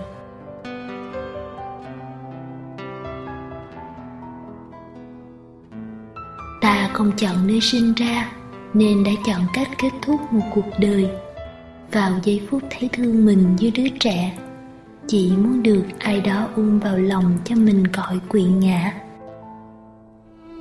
Không 7.03 7.13
chọn 7.17 7.47
nơi 7.47 7.61
sinh 7.61 7.95
ra, 7.95 8.33
nên 8.75 9.05
đã 9.05 9.11
chọn 9.27 9.41
cách 9.53 9.69
kết 9.79 9.91
thúc 10.03 10.33
một 10.33 10.43
cuộc 10.55 10.67
đời. 10.79 11.09
Vào 11.93 12.13
giây 12.25 12.41
phút 12.51 12.63
thấy 12.71 12.89
thương 12.93 13.27
mình 13.27 13.57
như 13.57 13.71
đứa 13.75 13.89
trẻ, 14.01 14.39
chỉ 15.07 15.33
muốn 15.37 15.63
được 15.63 15.85
ai 15.99 16.21
đó 16.21 16.49
ôm 16.57 16.79
vào 16.79 16.99
lòng 16.99 17.39
cho 17.45 17.57
mình 17.57 17.87
cõi 17.87 18.21
quỵ 18.29 18.43
ngã. 18.43 18.93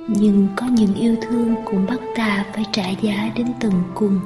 Nhưng 0.08 0.48
có 0.56 0.66
những 0.66 0.94
yêu 0.94 1.16
thương 1.22 1.54
cũng 1.64 1.86
bắt 1.86 2.00
ta 2.16 2.44
phải 2.54 2.64
trả 2.72 2.88
giá 2.88 3.30
đến 3.36 3.46
tận 3.60 3.72
cùng. 3.94 4.20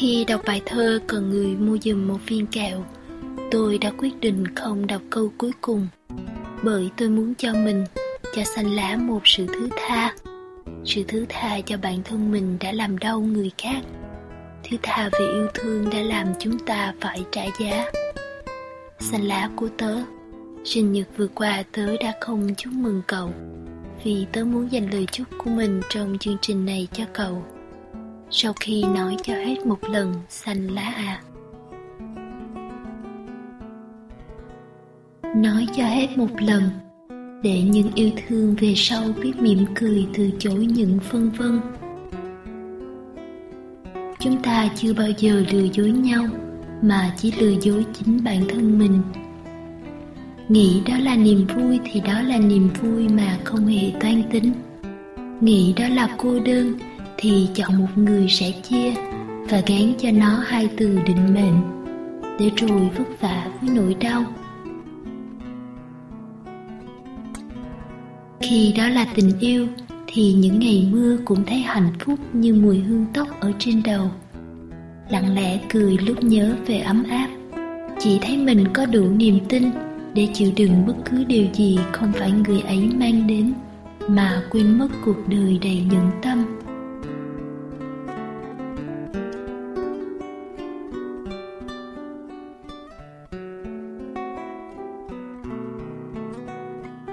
Khi 0.00 0.24
đọc 0.24 0.40
bài 0.46 0.62
thơ 0.66 0.98
cần 1.06 1.30
người 1.30 1.56
mua 1.56 1.78
giùm 1.78 2.08
một 2.08 2.18
viên 2.26 2.46
kẹo, 2.46 2.84
tôi 3.50 3.78
đã 3.78 3.90
quyết 3.98 4.20
định 4.20 4.54
không 4.54 4.86
đọc 4.86 5.02
câu 5.10 5.32
cuối 5.38 5.50
cùng, 5.60 5.88
bởi 6.62 6.90
tôi 6.96 7.08
muốn 7.08 7.34
cho 7.34 7.54
mình, 7.54 7.84
cho 8.34 8.44
xanh 8.44 8.70
lá 8.70 8.96
một 8.96 9.20
sự 9.24 9.46
thứ 9.46 9.68
tha, 9.76 10.14
sự 10.84 11.04
thứ 11.08 11.26
tha 11.28 11.60
cho 11.66 11.76
bản 11.76 12.02
thân 12.04 12.32
mình 12.32 12.56
đã 12.60 12.72
làm 12.72 12.98
đau 12.98 13.20
người 13.20 13.50
khác, 13.58 13.80
thứ 14.64 14.76
tha 14.82 15.10
về 15.12 15.26
yêu 15.32 15.46
thương 15.54 15.90
đã 15.90 15.98
làm 15.98 16.26
chúng 16.38 16.58
ta 16.58 16.94
phải 17.00 17.24
trả 17.32 17.42
giá. 17.60 17.90
Xanh 19.00 19.22
lá 19.22 19.50
của 19.56 19.68
tớ, 19.78 19.96
sinh 20.64 20.92
nhật 20.92 21.06
vừa 21.16 21.28
qua 21.28 21.62
tớ 21.72 21.96
đã 21.96 22.12
không 22.20 22.54
chúc 22.56 22.72
mừng 22.72 23.02
cậu, 23.06 23.30
vì 24.04 24.26
tớ 24.32 24.44
muốn 24.44 24.72
dành 24.72 24.90
lời 24.90 25.06
chúc 25.12 25.26
của 25.38 25.50
mình 25.50 25.80
trong 25.88 26.18
chương 26.18 26.36
trình 26.40 26.66
này 26.66 26.88
cho 26.92 27.04
cậu 27.12 27.42
sau 28.32 28.52
khi 28.60 28.84
nói 28.94 29.16
cho 29.22 29.34
hết 29.34 29.66
một 29.66 29.84
lần, 29.84 30.14
xanh 30.28 30.68
lá 30.68 30.92
à. 30.96 31.22
Nói 35.36 35.66
cho 35.76 35.84
hết 35.84 36.18
một 36.18 36.40
lần, 36.40 36.62
để 37.42 37.62
những 37.62 37.94
yêu 37.94 38.10
thương 38.26 38.56
về 38.60 38.72
sau 38.76 39.04
biết 39.22 39.32
mỉm 39.38 39.64
cười 39.74 40.06
từ 40.14 40.30
chối 40.38 40.66
những 40.66 40.98
phân 40.98 41.30
vân. 41.30 41.60
Chúng 44.20 44.42
ta 44.42 44.68
chưa 44.76 44.94
bao 44.94 45.08
giờ 45.18 45.44
lừa 45.52 45.66
dối 45.72 45.90
nhau, 45.90 46.24
mà 46.82 47.14
chỉ 47.16 47.32
lừa 47.32 47.60
dối 47.60 47.84
chính 47.92 48.24
bản 48.24 48.42
thân 48.48 48.78
mình. 48.78 49.02
Nghĩ 50.48 50.82
đó 50.88 50.94
là 50.98 51.16
niềm 51.16 51.46
vui 51.56 51.80
thì 51.84 52.00
đó 52.00 52.22
là 52.22 52.38
niềm 52.38 52.68
vui 52.82 53.08
mà 53.08 53.38
không 53.44 53.66
hề 53.66 53.92
toan 54.00 54.22
tính. 54.30 54.52
Nghĩ 55.40 55.74
đó 55.76 55.88
là 55.88 56.16
cô 56.18 56.38
đơn 56.38 56.78
thì 57.22 57.48
chọn 57.54 57.78
một 57.78 57.88
người 57.96 58.28
sẽ 58.28 58.50
chia 58.50 58.92
và 59.48 59.62
gán 59.66 59.92
cho 59.98 60.10
nó 60.10 60.42
hai 60.46 60.68
từ 60.76 60.98
định 61.06 61.34
mệnh 61.34 61.60
để 62.38 62.50
rồi 62.56 62.90
vất 62.98 63.20
vả 63.20 63.46
với 63.60 63.70
nỗi 63.74 63.94
đau. 63.94 64.24
Khi 68.40 68.74
đó 68.76 68.88
là 68.88 69.06
tình 69.14 69.32
yêu, 69.40 69.66
thì 70.06 70.32
những 70.32 70.58
ngày 70.58 70.88
mưa 70.92 71.16
cũng 71.24 71.44
thấy 71.44 71.58
hạnh 71.58 71.92
phúc 71.98 72.18
như 72.32 72.54
mùi 72.54 72.78
hương 72.78 73.06
tóc 73.14 73.28
ở 73.40 73.52
trên 73.58 73.82
đầu. 73.82 74.10
Lặng 75.10 75.34
lẽ 75.34 75.60
cười 75.72 75.98
lúc 75.98 76.24
nhớ 76.24 76.54
về 76.66 76.78
ấm 76.78 77.04
áp. 77.10 77.28
Chỉ 77.98 78.18
thấy 78.22 78.36
mình 78.36 78.64
có 78.72 78.86
đủ 78.86 79.08
niềm 79.08 79.38
tin 79.48 79.70
để 80.14 80.28
chịu 80.32 80.52
đựng 80.56 80.86
bất 80.86 80.94
cứ 81.10 81.24
điều 81.24 81.46
gì 81.54 81.78
không 81.92 82.12
phải 82.12 82.32
người 82.32 82.60
ấy 82.60 82.90
mang 83.00 83.26
đến 83.26 83.52
mà 84.08 84.42
quên 84.50 84.78
mất 84.78 84.88
cuộc 85.04 85.28
đời 85.28 85.58
đầy 85.62 85.84
nhẫn 85.90 86.10
tâm. 86.22 86.59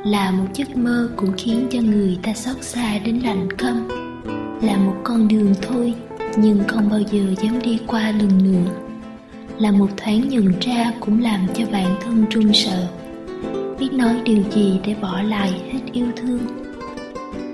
Là 0.07 0.31
một 0.31 0.45
giấc 0.53 0.77
mơ 0.77 1.09
cũng 1.15 1.31
khiến 1.37 1.67
cho 1.71 1.79
người 1.81 2.17
ta 2.23 2.33
xót 2.33 2.55
xa 2.61 2.99
đến 3.05 3.19
lạnh 3.19 3.47
câm. 3.57 3.87
Là 4.61 4.77
một 4.77 4.95
con 5.03 5.27
đường 5.27 5.53
thôi, 5.61 5.93
nhưng 6.37 6.63
không 6.67 6.89
bao 6.89 6.99
giờ 7.11 7.35
dám 7.43 7.61
đi 7.61 7.79
qua 7.87 8.11
lần 8.11 8.43
nữa. 8.43 8.71
Là 9.59 9.71
một 9.71 9.87
thoáng 9.97 10.29
nhận 10.29 10.53
ra 10.61 10.93
cũng 10.99 11.21
làm 11.21 11.47
cho 11.53 11.65
bản 11.71 11.95
thân 12.01 12.25
run 12.29 12.53
sợ. 12.53 12.87
Biết 13.79 13.93
nói 13.93 14.21
điều 14.25 14.43
gì 14.51 14.79
để 14.85 14.95
bỏ 15.01 15.21
lại 15.21 15.61
hết 15.71 15.79
yêu 15.91 16.07
thương. 16.15 16.39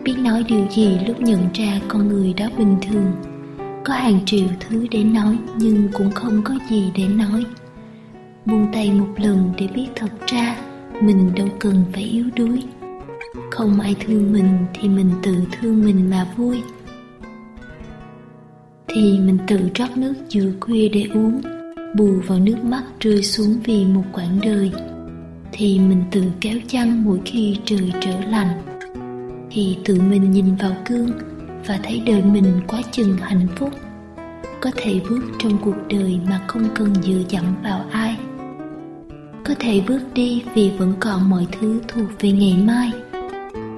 Biết 0.04 0.16
nói 0.18 0.44
điều 0.48 0.68
gì 0.72 0.98
lúc 1.08 1.22
nhận 1.22 1.48
ra 1.54 1.80
con 1.88 2.08
người 2.08 2.34
đó 2.34 2.46
bình 2.58 2.78
thường. 2.82 3.12
Có 3.84 3.94
hàng 3.94 4.20
triệu 4.26 4.48
thứ 4.60 4.88
để 4.92 5.04
nói, 5.04 5.38
nhưng 5.58 5.90
cũng 5.94 6.12
không 6.12 6.42
có 6.44 6.54
gì 6.70 6.92
để 6.96 7.08
nói. 7.08 7.46
Buông 8.46 8.68
tay 8.74 8.92
một 8.92 9.10
lần 9.18 9.54
để 9.58 9.68
biết 9.68 9.88
thật 9.96 10.12
ra 10.28 10.56
mình 11.02 11.32
đâu 11.36 11.48
cần 11.60 11.84
phải 11.94 12.04
yếu 12.04 12.26
đuối. 12.36 12.64
Không 13.52 13.80
ai 13.80 13.96
thương 14.00 14.34
mình 14.34 14.58
thì 14.74 14.90
mình 14.90 15.10
tự 15.24 15.36
thương 15.52 15.86
mình 15.86 16.10
mà 16.10 16.28
vui. 16.38 16.62
Thì 18.88 19.20
mình 19.20 19.38
tự 19.48 19.60
rót 19.76 19.98
nước 19.98 20.14
giữa 20.30 20.52
khuya 20.60 20.90
để 20.90 21.08
uống, 21.14 21.42
bù 21.96 22.14
vào 22.28 22.40
nước 22.40 22.64
mắt 22.64 22.84
rơi 23.00 23.24
xuống 23.24 23.60
vì 23.64 23.86
một 23.86 24.04
quãng 24.14 24.40
đời. 24.44 24.72
Thì 25.52 25.80
mình 25.80 26.04
tự 26.12 26.24
kéo 26.42 26.58
chăn 26.68 27.04
mỗi 27.06 27.20
khi 27.26 27.58
trời 27.66 27.92
trở 28.02 28.20
lạnh. 28.30 28.62
Thì 29.52 29.78
tự 29.86 30.02
mình 30.02 30.32
nhìn 30.32 30.56
vào 30.56 30.72
gương 30.90 31.12
và 31.66 31.80
thấy 31.84 32.02
đời 32.06 32.24
mình 32.24 32.62
quá 32.68 32.82
chừng 32.92 33.18
hạnh 33.18 33.48
phúc. 33.56 33.70
Có 34.62 34.72
thể 34.76 35.00
bước 35.10 35.22
trong 35.40 35.58
cuộc 35.62 35.76
đời 35.90 36.20
mà 36.30 36.42
không 36.48 36.64
cần 36.76 36.94
dựa 36.96 37.22
dẫm 37.30 37.46
vào 37.64 37.86
ai 37.92 38.03
có 39.44 39.54
thể 39.60 39.82
bước 39.88 40.00
đi 40.14 40.44
vì 40.54 40.72
vẫn 40.78 40.94
còn 41.00 41.30
mọi 41.30 41.48
thứ 41.52 41.82
thuộc 41.88 42.08
về 42.20 42.32
ngày 42.32 42.58
mai. 42.66 42.92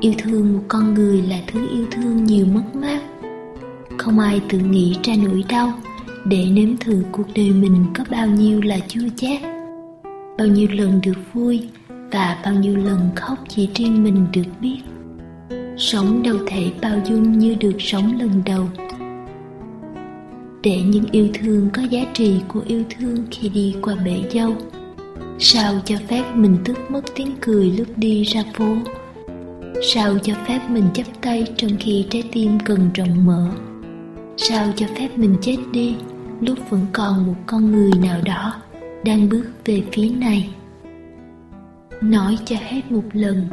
Yêu 0.01 0.13
thương 0.17 0.53
một 0.53 0.63
con 0.67 0.93
người 0.93 1.21
là 1.21 1.39
thứ 1.47 1.67
yêu 1.69 1.85
thương 1.91 2.23
nhiều 2.23 2.45
mất 2.45 2.63
mát. 2.73 3.01
Không 3.97 4.19
ai 4.19 4.41
tự 4.49 4.59
nghĩ 4.59 4.95
ra 5.03 5.13
nỗi 5.23 5.43
đau 5.49 5.73
để 6.25 6.45
nếm 6.45 6.77
thử 6.77 7.03
cuộc 7.11 7.27
đời 7.35 7.51
mình 7.51 7.85
có 7.97 8.03
bao 8.09 8.27
nhiêu 8.27 8.61
là 8.61 8.79
chua 8.87 9.07
chát. 9.15 9.41
Bao 10.37 10.47
nhiêu 10.47 10.67
lần 10.71 11.01
được 11.01 11.33
vui 11.33 11.69
và 12.11 12.41
bao 12.45 12.53
nhiêu 12.53 12.77
lần 12.77 13.09
khóc 13.15 13.37
chỉ 13.47 13.69
riêng 13.75 14.03
mình 14.03 14.25
được 14.33 14.49
biết. 14.61 14.79
Sống 15.77 16.23
đâu 16.23 16.37
thể 16.47 16.71
bao 16.81 16.99
dung 17.05 17.39
như 17.39 17.55
được 17.59 17.75
sống 17.79 18.19
lần 18.19 18.41
đầu. 18.45 18.69
Để 20.63 20.81
những 20.81 21.05
yêu 21.11 21.27
thương 21.33 21.69
có 21.73 21.81
giá 21.81 22.01
trị 22.13 22.35
của 22.47 22.61
yêu 22.67 22.83
thương 22.89 23.25
khi 23.31 23.49
đi 23.49 23.75
qua 23.81 23.95
bể 23.95 24.23
dâu 24.33 24.55
sao 25.39 25.73
cho 25.85 25.95
phép 26.07 26.23
mình 26.35 26.57
tước 26.65 26.91
mất 26.91 27.01
tiếng 27.15 27.35
cười 27.41 27.71
lúc 27.71 27.87
đi 27.95 28.23
ra 28.23 28.43
phố? 28.53 28.75
Sao 29.93 30.17
cho 30.23 30.33
phép 30.47 30.59
mình 30.69 30.85
chấp 30.93 31.05
tay 31.21 31.47
trong 31.57 31.71
khi 31.79 32.05
trái 32.09 32.23
tim 32.31 32.59
cần 32.65 32.89
rộng 32.93 33.25
mở? 33.25 33.49
Sao 34.37 34.67
cho 34.75 34.85
phép 34.97 35.09
mình 35.17 35.35
chết 35.41 35.57
đi 35.71 35.95
lúc 36.41 36.59
vẫn 36.69 36.85
còn 36.93 37.27
một 37.27 37.35
con 37.45 37.71
người 37.71 37.91
nào 38.03 38.21
đó 38.25 38.61
đang 39.05 39.29
bước 39.29 39.45
về 39.65 39.81
phía 39.91 40.09
này? 40.09 40.49
Nói 42.01 42.37
cho 42.45 42.55
hết 42.59 42.91
một 42.91 43.03
lần, 43.13 43.47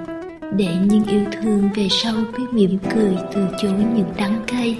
để 0.57 0.77
những 0.85 1.05
yêu 1.05 1.25
thương 1.33 1.68
về 1.75 1.88
sau 1.90 2.14
biết 2.38 2.45
mỉm 2.53 2.79
cười 2.95 3.16
từ 3.35 3.47
chối 3.62 3.85
những 3.95 4.12
đắng 4.16 4.42
cay. 4.47 4.79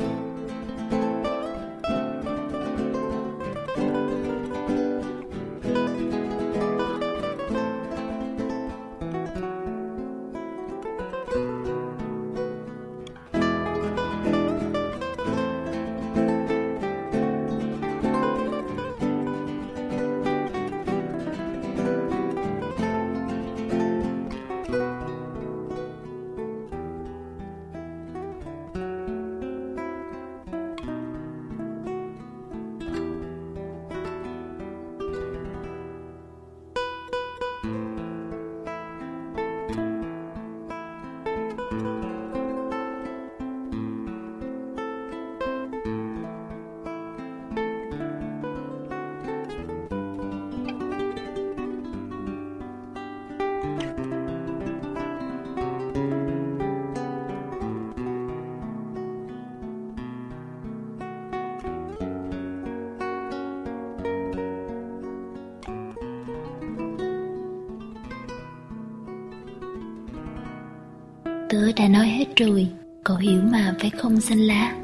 Tớ 71.77 71.83
đã 71.83 71.89
nói 71.89 72.07
hết 72.07 72.25
rồi, 72.37 72.69
Cậu 73.05 73.17
hiểu 73.17 73.41
mà 73.43 73.75
phải 73.81 73.91
không 73.91 74.21
xanh 74.21 74.39
lá? 74.39 74.75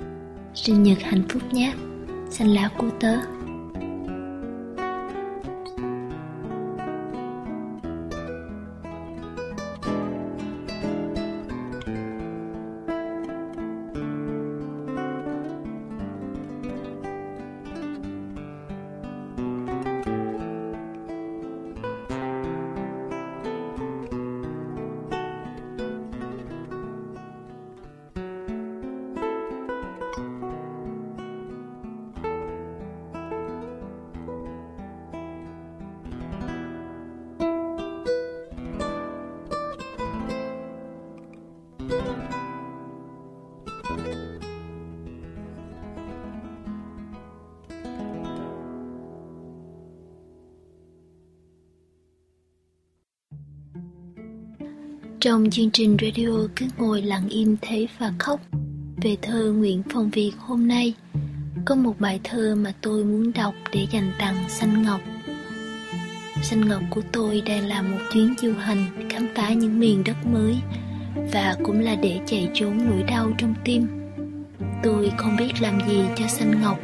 Sinh 0.54 0.82
nhật 0.82 0.98
hạnh 1.02 1.22
phúc 1.28 1.42
nhé 1.52 1.72
Xanh 2.30 2.54
lá 2.54 2.68
của 2.78 2.90
tớ. 3.00 3.16
Trong 55.20 55.50
chương 55.50 55.70
trình 55.70 55.96
radio 56.00 56.28
cứ 56.56 56.66
ngồi 56.78 57.02
lặng 57.02 57.28
im 57.28 57.56
thấy 57.62 57.88
và 57.98 58.12
khóc, 58.18 58.40
về 58.96 59.16
thơ 59.22 59.52
Nguyễn 59.52 59.82
Phong 59.92 60.10
Việt 60.10 60.32
hôm 60.38 60.68
nay, 60.68 60.94
có 61.64 61.74
một 61.74 61.94
bài 61.98 62.20
thơ 62.24 62.54
mà 62.54 62.72
tôi 62.80 63.04
muốn 63.04 63.32
đọc 63.32 63.54
để 63.72 63.86
dành 63.92 64.12
tặng 64.18 64.36
Xanh 64.48 64.82
Ngọc. 64.82 65.00
Xanh 66.42 66.68
Ngọc 66.68 66.82
của 66.90 67.00
tôi 67.12 67.42
đang 67.46 67.66
là 67.66 67.82
một 67.82 67.98
chuyến 68.12 68.34
du 68.38 68.52
hành 68.52 69.08
khám 69.10 69.28
phá 69.34 69.52
những 69.52 69.80
miền 69.80 70.04
đất 70.04 70.26
mới 70.32 70.56
và 71.32 71.56
cũng 71.64 71.80
là 71.80 71.94
để 71.94 72.20
chạy 72.26 72.50
trốn 72.54 72.78
nỗi 72.90 73.02
đau 73.02 73.32
trong 73.38 73.54
tim. 73.64 73.86
Tôi 74.82 75.12
không 75.16 75.36
biết 75.36 75.52
làm 75.60 75.78
gì 75.88 76.00
cho 76.16 76.26
Xanh 76.26 76.62
Ngọc 76.62 76.78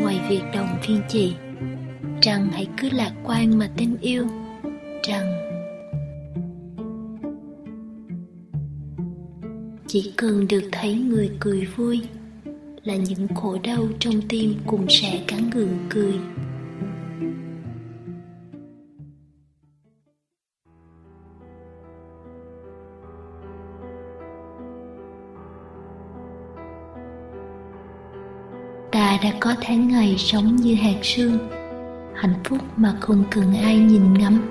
ngoài 0.00 0.20
việc 0.28 0.42
đồng 0.54 0.78
viên 0.86 1.02
chị, 1.08 1.32
rằng 2.22 2.48
hãy 2.52 2.66
cứ 2.76 2.88
lạc 2.92 3.12
quan 3.24 3.58
mà 3.58 3.68
tin 3.76 3.96
yêu, 4.00 4.26
rằng 5.08 5.39
chỉ 9.92 10.12
cần 10.16 10.48
được 10.48 10.62
thấy 10.72 10.94
người 10.94 11.30
cười 11.40 11.66
vui 11.76 12.00
là 12.84 12.94
những 12.96 13.28
khổ 13.34 13.58
đau 13.62 13.86
trong 13.98 14.14
tim 14.28 14.54
cũng 14.66 14.86
sẽ 14.88 15.24
cắn 15.28 15.50
gượng 15.50 15.78
cười. 15.88 16.14
Ta 28.92 29.18
đã 29.22 29.32
có 29.40 29.54
tháng 29.60 29.88
ngày 29.88 30.14
sống 30.18 30.56
như 30.56 30.74
hạt 30.74 30.98
sương, 31.02 31.38
hạnh 32.14 32.34
phúc 32.44 32.58
mà 32.76 32.96
không 33.00 33.24
cần 33.30 33.54
ai 33.54 33.78
nhìn 33.78 34.14
ngắm. 34.14 34.42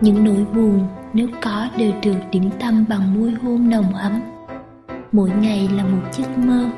Những 0.00 0.24
nỗi 0.24 0.44
buồn 0.54 0.88
nếu 1.12 1.28
có 1.42 1.68
đều 1.78 1.92
được 2.02 2.18
điểm 2.30 2.50
tâm 2.60 2.84
bằng 2.88 3.14
môi 3.20 3.30
hôn 3.30 3.70
nồng 3.70 3.94
ấm 3.94 4.31
mỗi 5.12 5.30
ngày 5.40 5.68
là 5.76 5.84
một 5.84 6.02
giấc 6.12 6.38
mơ. 6.38 6.70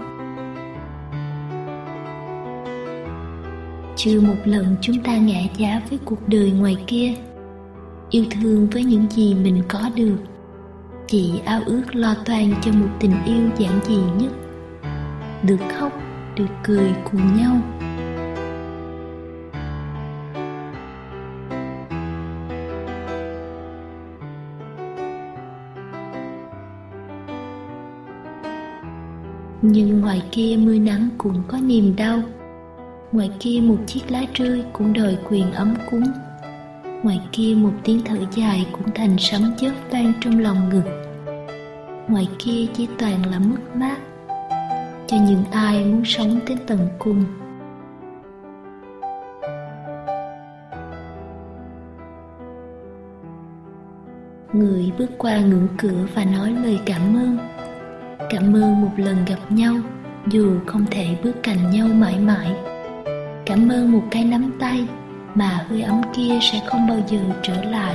Chưa 3.96 4.20
một 4.20 4.36
lần 4.44 4.76
chúng 4.80 5.02
ta 5.02 5.16
ngã 5.16 5.40
giá 5.56 5.80
với 5.90 5.98
cuộc 6.04 6.28
đời 6.28 6.50
ngoài 6.50 6.76
kia, 6.86 7.14
yêu 8.10 8.24
thương 8.30 8.66
với 8.66 8.84
những 8.84 9.10
gì 9.10 9.34
mình 9.34 9.62
có 9.68 9.90
được 9.96 10.16
chỉ 11.06 11.40
ao 11.44 11.60
ước 11.66 11.82
lo 11.94 12.14
toan 12.24 12.54
cho 12.62 12.72
một 12.72 12.88
tình 13.00 13.14
yêu 13.24 13.42
giản 13.58 13.80
dị 13.84 13.98
nhất. 14.18 14.32
Được 15.42 15.60
khóc, 15.78 15.92
được 16.36 16.48
cười 16.62 16.94
cùng 17.10 17.36
nhau. 17.36 17.56
Nhưng 29.66 30.00
ngoài 30.00 30.22
kia 30.30 30.56
mưa 30.58 30.78
nắng 30.78 31.08
cũng 31.18 31.42
có 31.48 31.58
niềm 31.60 31.96
đau. 31.96 32.22
Ngoài 33.12 33.30
kia 33.38 33.60
một 33.62 33.76
chiếc 33.86 34.00
lá 34.08 34.22
rơi 34.34 34.64
cũng 34.72 34.92
đòi 34.92 35.16
quyền 35.28 35.52
ấm 35.52 35.74
cúng. 35.90 36.04
Ngoài 37.02 37.20
kia 37.32 37.54
một 37.56 37.72
tiếng 37.84 38.00
thở 38.04 38.16
dài 38.36 38.66
cũng 38.72 38.94
thành 38.94 39.16
sấm 39.18 39.54
chớp 39.56 39.72
vang 39.90 40.12
trong 40.20 40.38
lòng 40.38 40.68
ngực. 40.68 40.82
Ngoài 42.08 42.28
kia 42.38 42.66
chỉ 42.74 42.88
toàn 42.98 43.30
là 43.30 43.38
mất 43.38 43.76
mát, 43.76 43.98
cho 45.06 45.16
những 45.28 45.44
ai 45.50 45.84
muốn 45.84 46.04
sống 46.04 46.40
đến 46.48 46.58
tận 46.66 46.88
cùng. 46.98 47.24
Người 54.52 54.92
bước 54.98 55.10
qua 55.18 55.38
ngưỡng 55.38 55.68
cửa 55.78 56.06
và 56.14 56.24
nói 56.24 56.54
lời 56.64 56.78
cảm 56.86 57.16
ơn 57.16 57.53
cảm 58.34 58.52
ơn 58.52 58.80
một 58.80 58.90
lần 58.96 59.24
gặp 59.24 59.38
nhau, 59.48 59.74
dù 60.26 60.52
không 60.66 60.86
thể 60.90 61.16
bước 61.24 61.32
cạnh 61.42 61.70
nhau 61.70 61.88
mãi 61.88 62.18
mãi. 62.18 62.54
Cảm 63.46 63.68
ơn 63.68 63.92
một 63.92 64.02
cái 64.10 64.24
nắm 64.24 64.52
tay 64.60 64.86
mà 65.34 65.66
hơi 65.68 65.82
ấm 65.82 66.00
kia 66.14 66.38
sẽ 66.42 66.62
không 66.66 66.88
bao 66.88 66.98
giờ 67.08 67.18
trở 67.42 67.64
lại. 67.64 67.94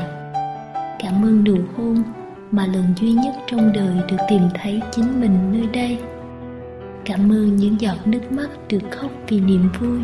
Cảm 0.99 1.25
ơn 1.25 1.43
nụ 1.43 1.58
hôn 1.78 2.04
mà 2.52 2.65
lần 2.65 2.84
duy 2.95 3.12
nhất 3.12 3.34
trong 3.47 3.73
đời 3.73 3.95
được 4.10 4.17
tìm 4.30 4.41
thấy 4.54 4.82
chính 4.91 5.21
mình 5.21 5.52
nơi 5.52 5.67
đây. 5.73 5.99
Cảm 7.06 7.32
ơn 7.32 7.56
những 7.56 7.82
giọt 7.82 8.08
nước 8.08 8.32
mắt 8.32 8.49
được 8.69 8.84
khóc 8.91 9.12
vì 9.28 9.39
niềm 9.39 9.69
vui. 9.80 9.99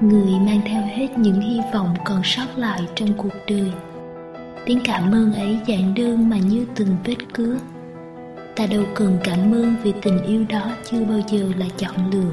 Người 0.00 0.40
mang 0.46 0.60
theo 0.66 0.82
hết 0.82 1.08
những 1.18 1.40
hy 1.40 1.60
vọng 1.72 1.94
còn 2.04 2.20
sót 2.24 2.46
lại 2.56 2.80
trong 2.94 3.08
cuộc 3.16 3.34
đời. 3.48 3.72
Tiếng 4.66 4.80
cảm 4.84 5.12
ơn 5.12 5.32
ấy 5.32 5.58
giản 5.66 5.94
đơn 5.94 6.28
mà 6.28 6.36
như 6.38 6.66
từng 6.74 6.96
vết 7.04 7.16
cứa. 7.34 7.56
Ta 8.56 8.66
đâu 8.66 8.82
cần 8.94 9.18
cảm 9.24 9.54
ơn 9.54 9.74
vì 9.82 9.92
tình 10.02 10.22
yêu 10.26 10.44
đó 10.48 10.70
chưa 10.90 11.04
bao 11.04 11.20
giờ 11.28 11.50
là 11.56 11.66
chọn 11.76 12.10
lựa. 12.12 12.32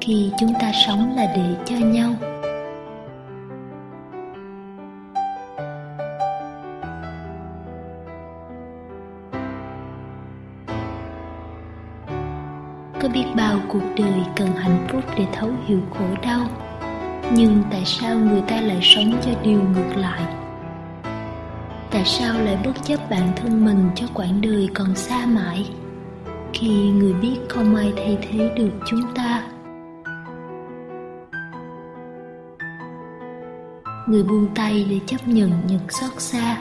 Khi 0.00 0.30
chúng 0.40 0.52
ta 0.60 0.72
sống 0.86 1.16
là 1.16 1.32
để 1.36 1.56
cho 1.64 1.76
nhau 1.76 2.14
thấu 15.32 15.50
hiểu 15.66 15.80
khổ 15.90 16.06
đau. 16.22 16.46
Nhưng 17.32 17.62
tại 17.70 17.82
sao 17.84 18.18
người 18.18 18.42
ta 18.48 18.60
lại 18.60 18.78
sống 18.82 19.20
cho 19.22 19.30
điều 19.42 19.60
ngược 19.62 19.96
lại? 19.96 20.22
Tại 21.90 22.04
sao 22.04 22.34
lại 22.40 22.58
bất 22.64 22.72
chấp 22.84 23.10
bản 23.10 23.32
thân 23.36 23.64
mình 23.64 23.90
cho 23.94 24.06
quãng 24.14 24.40
đời 24.40 24.68
còn 24.74 24.94
xa 24.94 25.26
mãi, 25.26 25.70
khi 26.52 26.90
người 26.90 27.12
biết 27.12 27.36
không 27.48 27.76
ai 27.76 27.92
thay 27.96 28.18
thế 28.22 28.50
được 28.56 28.70
chúng 28.86 29.02
ta? 29.14 29.42
Người 34.06 34.22
buông 34.22 34.46
tay 34.54 34.86
để 34.90 35.00
chấp 35.06 35.28
nhận 35.28 35.50
những 35.66 35.88
xót 35.88 36.20
xa. 36.20 36.56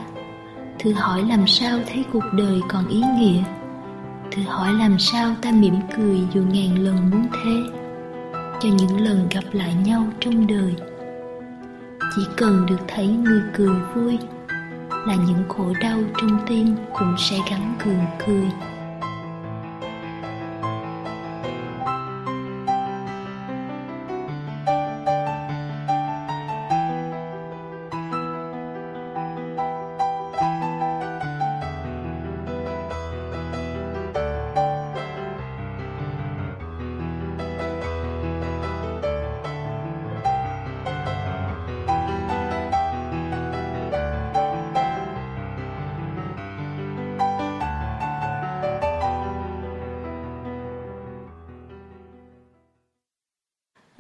Thử 0.80 0.94
hỏi 0.94 1.24
làm 1.24 1.48
sao 1.48 1.80
thấy 1.88 2.06
cuộc 2.14 2.24
đời 2.34 2.62
còn 2.70 2.88
ý 2.88 3.02
nghĩa? 3.20 3.44
Thử 4.32 4.42
hỏi 4.48 4.74
làm 4.74 5.00
sao 5.00 5.36
ta 5.42 5.52
mỉm 5.52 5.76
cười 5.98 6.20
dù 6.34 6.42
ngàn 6.42 6.80
lần 6.80 7.10
muốn 7.12 7.26
thế? 7.32 7.81
Cho 8.64 8.70
những 8.70 9.02
lần 9.02 9.28
gặp 9.32 9.44
lại 9.52 9.74
nhau 9.86 10.08
trong 10.20 10.48
đời. 10.48 10.74
Chỉ 12.16 12.22
cần 12.38 12.66
được 12.66 12.80
thấy 12.88 13.08
người 13.08 13.42
cười 13.54 13.76
vui 13.96 14.18
là 15.08 15.16
những 15.16 15.44
khổ 15.50 15.74
đau 15.82 16.00
trong 16.18 16.40
tim 16.48 16.76
cũng 16.94 17.16
sẽ 17.18 17.38
gắn 17.50 17.76
cường 17.84 18.06
cười. 18.26 18.71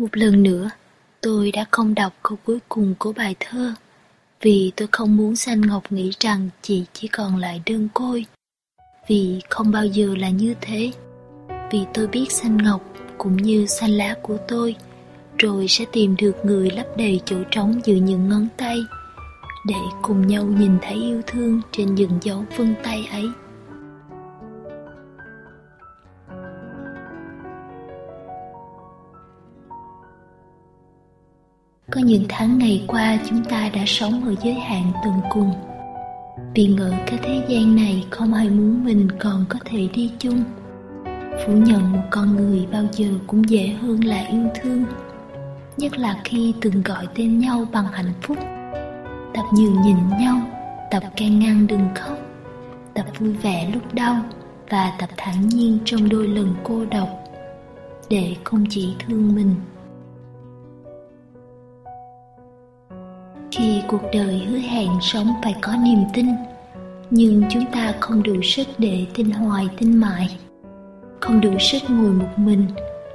Một 0.01 0.17
lần 0.17 0.43
nữa, 0.43 0.69
tôi 1.21 1.51
đã 1.51 1.65
không 1.71 1.95
đọc 1.95 2.13
câu 2.23 2.37
cuối 2.45 2.59
cùng 2.69 2.95
của 2.99 3.13
bài 3.13 3.35
thơ 3.39 3.73
vì 4.41 4.71
tôi 4.75 4.87
không 4.91 5.17
muốn 5.17 5.35
Xanh 5.35 5.61
Ngọc 5.61 5.91
nghĩ 5.91 6.11
rằng 6.19 6.49
chị 6.61 6.85
chỉ 6.93 7.07
còn 7.07 7.37
lại 7.37 7.61
đơn 7.65 7.87
côi. 7.93 8.25
Vì 9.07 9.41
không 9.49 9.71
bao 9.71 9.85
giờ 9.85 10.15
là 10.17 10.29
như 10.29 10.53
thế. 10.61 10.91
Vì 11.71 11.79
tôi 11.93 12.07
biết 12.07 12.31
Xanh 12.31 12.57
Ngọc 12.57 12.81
cũng 13.17 13.37
như 13.37 13.65
xanh 13.65 13.91
lá 13.91 14.15
của 14.21 14.37
tôi 14.47 14.75
rồi 15.37 15.67
sẽ 15.67 15.85
tìm 15.91 16.15
được 16.15 16.45
người 16.45 16.69
lấp 16.69 16.87
đầy 16.97 17.21
chỗ 17.25 17.37
trống 17.51 17.81
giữa 17.85 17.95
những 17.95 18.29
ngón 18.29 18.47
tay 18.57 18.77
để 19.67 19.79
cùng 20.01 20.27
nhau 20.27 20.43
nhìn 20.43 20.77
thấy 20.81 20.95
yêu 20.95 21.21
thương 21.27 21.61
trên 21.71 21.95
những 21.95 22.19
dấu 22.21 22.45
vân 22.57 22.75
tay 22.83 23.07
ấy 23.11 23.25
những 32.01 32.25
tháng 32.29 32.57
ngày 32.57 32.83
qua, 32.87 33.17
chúng 33.29 33.43
ta 33.43 33.69
đã 33.73 33.81
sống 33.85 34.25
ở 34.25 34.35
giới 34.43 34.53
hạn 34.53 34.91
tận 35.03 35.13
cùng. 35.29 35.51
Vì 36.55 36.67
ngỡ 36.67 36.91
cái 37.05 37.19
thế 37.23 37.45
gian 37.47 37.75
này 37.75 38.05
không 38.09 38.33
ai 38.33 38.49
muốn 38.49 38.83
mình 38.85 39.07
còn 39.19 39.45
có 39.49 39.59
thể 39.65 39.87
đi 39.93 40.11
chung. 40.19 40.43
Phủ 41.45 41.53
nhận 41.53 41.91
một 41.91 42.03
con 42.09 42.35
người 42.35 42.67
bao 42.71 42.83
giờ 42.91 43.07
cũng 43.27 43.49
dễ 43.49 43.67
hơn 43.67 44.03
là 44.03 44.27
yêu 44.27 44.43
thương. 44.61 44.83
Nhất 45.77 45.97
là 45.97 46.21
khi 46.23 46.53
từng 46.61 46.83
gọi 46.83 47.07
tên 47.15 47.39
nhau 47.39 47.65
bằng 47.71 47.85
hạnh 47.91 48.13
phúc. 48.21 48.37
Tập 49.33 49.45
nhường 49.53 49.81
nhìn 49.81 49.97
nhau, 50.19 50.41
tập 50.91 51.03
can 51.17 51.39
ngăn 51.39 51.67
đừng 51.67 51.89
khóc. 51.95 52.17
Tập 52.93 53.05
vui 53.19 53.33
vẻ 53.33 53.69
lúc 53.73 53.93
đau 53.93 54.15
và 54.69 54.93
tập 54.99 55.09
thản 55.17 55.47
nhiên 55.47 55.79
trong 55.85 56.09
đôi 56.09 56.27
lần 56.27 56.55
cô 56.63 56.85
độc. 56.85 57.09
Để 58.09 58.35
không 58.43 58.65
chỉ 58.69 58.93
thương 58.99 59.35
mình 59.35 59.55
khi 63.51 63.81
cuộc 63.87 64.01
đời 64.13 64.45
hứa 64.47 64.57
hẹn 64.57 64.89
sống 65.01 65.27
phải 65.43 65.55
có 65.61 65.75
niềm 65.83 65.99
tin. 66.13 66.25
Nhưng 67.09 67.43
chúng 67.49 67.65
ta 67.71 67.93
không 67.99 68.23
đủ 68.23 68.41
sức 68.43 68.67
để 68.77 69.05
tin 69.13 69.31
hoài, 69.31 69.67
tin 69.77 69.97
mãi. 69.97 70.37
Không 71.19 71.41
đủ 71.41 71.59
sức 71.59 71.81
ngồi 71.89 72.11
một 72.11 72.29
mình, 72.37 72.67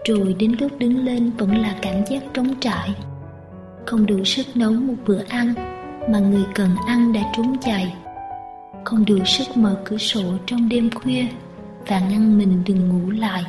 rồi 0.05 0.37
đến 0.38 0.57
lúc 0.61 0.72
đứng 0.79 1.05
lên 1.05 1.31
vẫn 1.38 1.57
là 1.59 1.75
cảm 1.83 2.07
giác 2.07 2.22
trống 2.35 2.55
trải. 2.61 2.94
Không 3.87 4.07
đủ 4.07 4.25
sức 4.25 4.46
nấu 4.55 4.72
một 4.72 4.94
bữa 5.07 5.22
ăn 5.29 5.55
mà 6.11 6.18
người 6.18 6.44
cần 6.55 6.70
ăn 6.87 7.12
đã 7.12 7.20
trốn 7.37 7.57
chạy 7.61 7.94
không 8.87 9.05
đủ 9.05 9.25
sức 9.25 9.57
mở 9.57 9.77
cửa 9.85 9.96
sổ 9.96 10.22
trong 10.46 10.68
đêm 10.68 10.90
khuya 10.90 11.27
và 11.87 12.01
ngăn 12.01 12.38
mình 12.38 12.62
đừng 12.66 12.88
ngủ 12.88 13.11
lại 13.11 13.44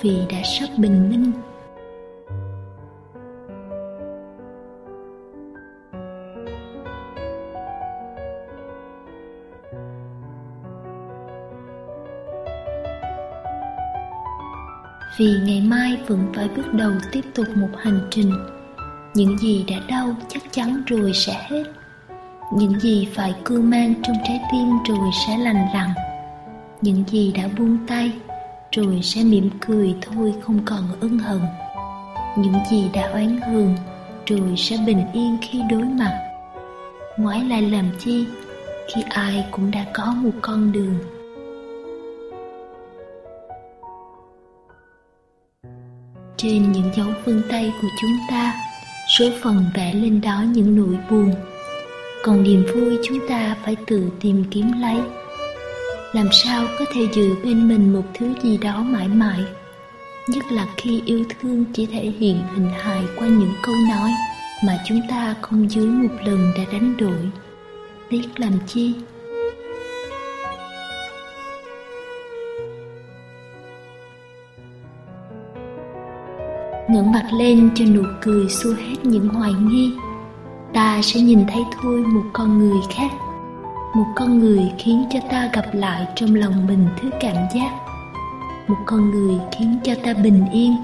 vì 0.00 0.16
đã 0.30 0.38
sắp 0.44 0.68
bình 0.78 1.10
minh. 1.10 1.32
Vì 15.20 15.34
ngày 15.44 15.60
mai 15.60 15.98
vẫn 16.06 16.26
phải 16.34 16.48
bước 16.56 16.74
đầu 16.74 16.92
tiếp 17.12 17.24
tục 17.34 17.46
một 17.54 17.68
hành 17.78 18.00
trình. 18.10 18.32
Những 19.14 19.38
gì 19.38 19.64
đã 19.68 19.76
đau 19.88 20.16
chắc 20.28 20.42
chắn 20.52 20.82
rồi 20.86 21.12
sẽ 21.14 21.46
hết. 21.48 21.64
Những 22.56 22.80
gì 22.80 23.08
phải 23.14 23.34
cưu 23.44 23.62
mang 23.62 23.94
trong 24.02 24.16
trái 24.24 24.40
tim 24.52 24.68
rồi 24.88 25.10
sẽ 25.26 25.38
lành 25.38 25.66
lặn. 25.74 25.90
Những 26.80 27.04
gì 27.08 27.32
đã 27.36 27.48
buông 27.58 27.78
tay 27.86 28.12
rồi 28.72 29.00
sẽ 29.02 29.24
mỉm 29.24 29.50
cười 29.60 29.94
thôi 30.02 30.34
không 30.40 30.58
còn 30.64 30.84
ân 31.00 31.18
hận. 31.18 31.40
Những 32.38 32.58
gì 32.70 32.90
đã 32.92 33.10
oán 33.12 33.40
hờn 33.40 33.76
rồi 34.26 34.54
sẽ 34.56 34.76
bình 34.86 35.06
yên 35.12 35.38
khi 35.42 35.62
đối 35.70 35.84
mặt. 35.84 36.18
Ngoái 37.16 37.44
lại 37.44 37.62
làm 37.62 37.90
chi? 37.98 38.24
Khi 38.94 39.02
ai 39.08 39.44
cũng 39.50 39.70
đã 39.70 39.84
có 39.94 40.14
một 40.22 40.32
con 40.42 40.72
đường. 40.72 41.19
Trên 46.42 46.72
những 46.72 46.90
dấu 46.96 47.06
vân 47.24 47.42
tay 47.48 47.72
của 47.82 47.88
chúng 48.00 48.16
ta, 48.30 48.54
số 49.18 49.30
phần 49.42 49.64
vẽ 49.74 49.94
lên 49.94 50.20
đó 50.20 50.44
những 50.52 50.76
nỗi 50.76 50.98
buồn. 51.10 51.34
Còn 52.22 52.42
niềm 52.42 52.66
vui 52.74 52.98
chúng 53.04 53.28
ta 53.28 53.56
phải 53.64 53.76
tự 53.86 54.10
tìm 54.20 54.44
kiếm 54.50 54.72
lấy. 54.80 54.96
Làm 56.12 56.28
sao 56.32 56.66
có 56.78 56.84
thể 56.94 57.08
giữ 57.12 57.34
bên 57.44 57.68
mình 57.68 57.92
một 57.92 58.04
thứ 58.14 58.32
gì 58.42 58.58
đó 58.58 58.82
mãi 58.82 59.08
mãi, 59.08 59.40
nhất 60.28 60.44
là 60.52 60.66
khi 60.76 61.02
yêu 61.04 61.24
thương 61.28 61.64
chỉ 61.72 61.86
thể 61.86 62.12
hiện 62.18 62.42
hình 62.54 62.70
hài 62.78 63.02
qua 63.16 63.28
những 63.28 63.52
câu 63.62 63.74
nói 63.88 64.10
mà 64.64 64.78
chúng 64.86 65.00
ta 65.08 65.34
không 65.40 65.70
dưới 65.70 65.86
một 65.86 66.14
lần 66.24 66.52
đã 66.56 66.64
đánh 66.72 66.96
đổi. 66.96 67.30
Tiếc 68.10 68.26
làm 68.36 68.52
chi? 68.66 68.94
Ngẩng 76.90 77.12
mặt 77.12 77.26
lên 77.32 77.70
cho 77.74 77.84
nụ 77.84 78.02
cười 78.20 78.48
xua 78.48 78.74
hết 78.74 78.96
những 79.02 79.28
hoài 79.28 79.52
nghi. 79.52 79.92
Ta 80.72 81.00
sẽ 81.02 81.20
nhìn 81.20 81.44
thấy 81.52 81.62
thôi 81.82 82.00
một 82.00 82.24
con 82.32 82.58
người 82.58 82.78
khác, 82.96 83.10
một 83.94 84.06
con 84.16 84.38
người 84.38 84.72
khiến 84.78 85.04
cho 85.12 85.20
ta 85.30 85.50
gặp 85.52 85.66
lại 85.72 86.06
trong 86.16 86.34
lòng 86.34 86.66
mình 86.66 86.86
thứ 87.00 87.10
cảm 87.20 87.36
giác, 87.54 87.70
một 88.68 88.76
con 88.86 89.10
người 89.10 89.36
khiến 89.58 89.78
cho 89.84 89.94
ta 90.04 90.14
bình 90.14 90.44
yên, 90.52 90.76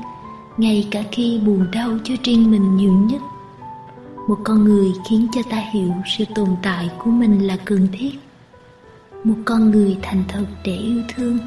ngay 0.57 0.89
cả 0.91 1.03
khi 1.13 1.41
buồn 1.47 1.67
đau 1.73 1.91
cho 2.05 2.15
riêng 2.25 2.51
mình 2.51 2.77
nhiều 2.77 2.93
nhất. 2.93 3.23
Một 4.29 4.39
con 4.45 4.65
người 4.65 4.93
khiến 5.11 5.27
cho 5.35 5.41
ta 5.51 5.57
hiểu 5.57 5.93
sự 6.19 6.25
tồn 6.35 6.49
tại 6.63 6.91
của 6.99 7.11
mình 7.11 7.47
là 7.47 7.57
cần 7.65 7.89
thiết, 7.93 8.11
một 9.25 9.37
con 9.45 9.71
người 9.71 9.97
thành 10.03 10.25
thật 10.29 10.45
để 10.65 10.77
yêu 10.77 11.03
thương. 11.17 11.39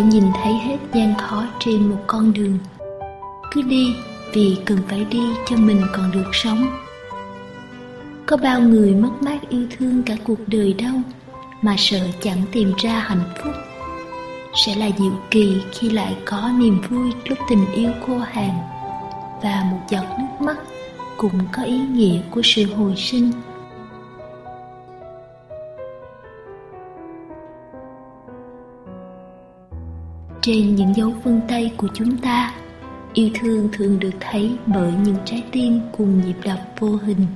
Thể 0.00 0.06
để 0.06 0.12
nhìn 0.12 0.24
thấy 0.42 0.52
hết 0.52 0.76
gian 0.94 1.14
khó 1.18 1.44
trên 1.58 1.90
một 1.90 1.98
con 2.06 2.32
đường. 2.32 2.58
Cứ 3.50 3.62
đi, 3.62 3.94
vì 4.32 4.56
cần 4.66 4.78
phải 4.88 5.04
đi 5.04 5.22
cho 5.46 5.56
mình 5.56 5.82
còn 5.92 6.10
được 6.12 6.30
sống. 6.32 6.66
Có 8.26 8.36
bao 8.36 8.60
người 8.60 8.94
mất 8.94 9.22
mát 9.22 9.48
yêu 9.48 9.66
thương 9.76 10.02
cả 10.02 10.16
cuộc 10.24 10.38
đời 10.46 10.72
đâu, 10.72 10.94
mà 11.62 11.74
sợ 11.78 11.98
chẳng 12.20 12.42
tìm 12.52 12.72
ra 12.78 12.98
hạnh 12.98 13.24
phúc. 13.44 13.52
Sẽ 14.66 14.74
là 14.74 14.90
diệu 14.98 15.12
kỳ 15.30 15.56
khi 15.72 15.90
lại 15.90 16.16
có 16.24 16.50
niềm 16.58 16.80
vui 16.90 17.12
lúc 17.28 17.38
tình 17.48 17.72
yêu 17.72 17.90
khô 18.06 18.18
hạn, 18.18 18.58
và 19.42 19.64
một 19.70 19.80
giọt 19.90 20.04
nước 20.18 20.46
mắt 20.46 20.56
cũng 21.16 21.38
có 21.52 21.62
ý 21.62 21.78
nghĩa 21.78 22.20
của 22.30 22.40
sự 22.44 22.74
hồi 22.74 22.96
sinh. 22.96 23.32
Trên 30.42 30.74
những 30.74 30.94
dấu 30.96 31.10
vân 31.24 31.40
tay 31.48 31.72
của 31.76 31.88
chúng 31.94 32.16
ta, 32.16 32.54
yêu 33.14 33.30
thương 33.34 33.68
thường 33.72 34.00
được 34.00 34.14
thấy 34.20 34.50
bởi 34.66 34.92
những 35.04 35.16
trái 35.24 35.44
tim 35.52 35.80
cùng 35.98 36.22
nhịp 36.26 36.36
đập 36.44 36.58
vô 36.78 36.98
hình. 37.04 37.26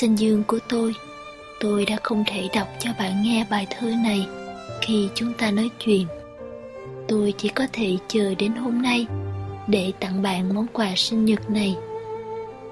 Sinh 0.00 0.18
dương 0.18 0.42
của 0.44 0.58
tôi, 0.68 0.94
tôi 1.60 1.84
đã 1.86 1.96
không 2.02 2.24
thể 2.26 2.48
đọc 2.54 2.68
cho 2.78 2.90
bạn 2.98 3.22
nghe 3.22 3.46
bài 3.50 3.66
thơ 3.70 3.90
này 4.04 4.26
khi 4.80 5.08
chúng 5.14 5.32
ta 5.32 5.50
nói 5.50 5.70
chuyện. 5.84 6.06
Tôi 7.08 7.34
chỉ 7.38 7.48
có 7.48 7.66
thể 7.72 7.96
chờ 8.08 8.34
đến 8.34 8.52
hôm 8.52 8.82
nay 8.82 9.06
để 9.66 9.92
tặng 10.00 10.22
bạn 10.22 10.54
món 10.54 10.66
quà 10.72 10.92
sinh 10.96 11.24
nhật 11.24 11.50
này. 11.50 11.76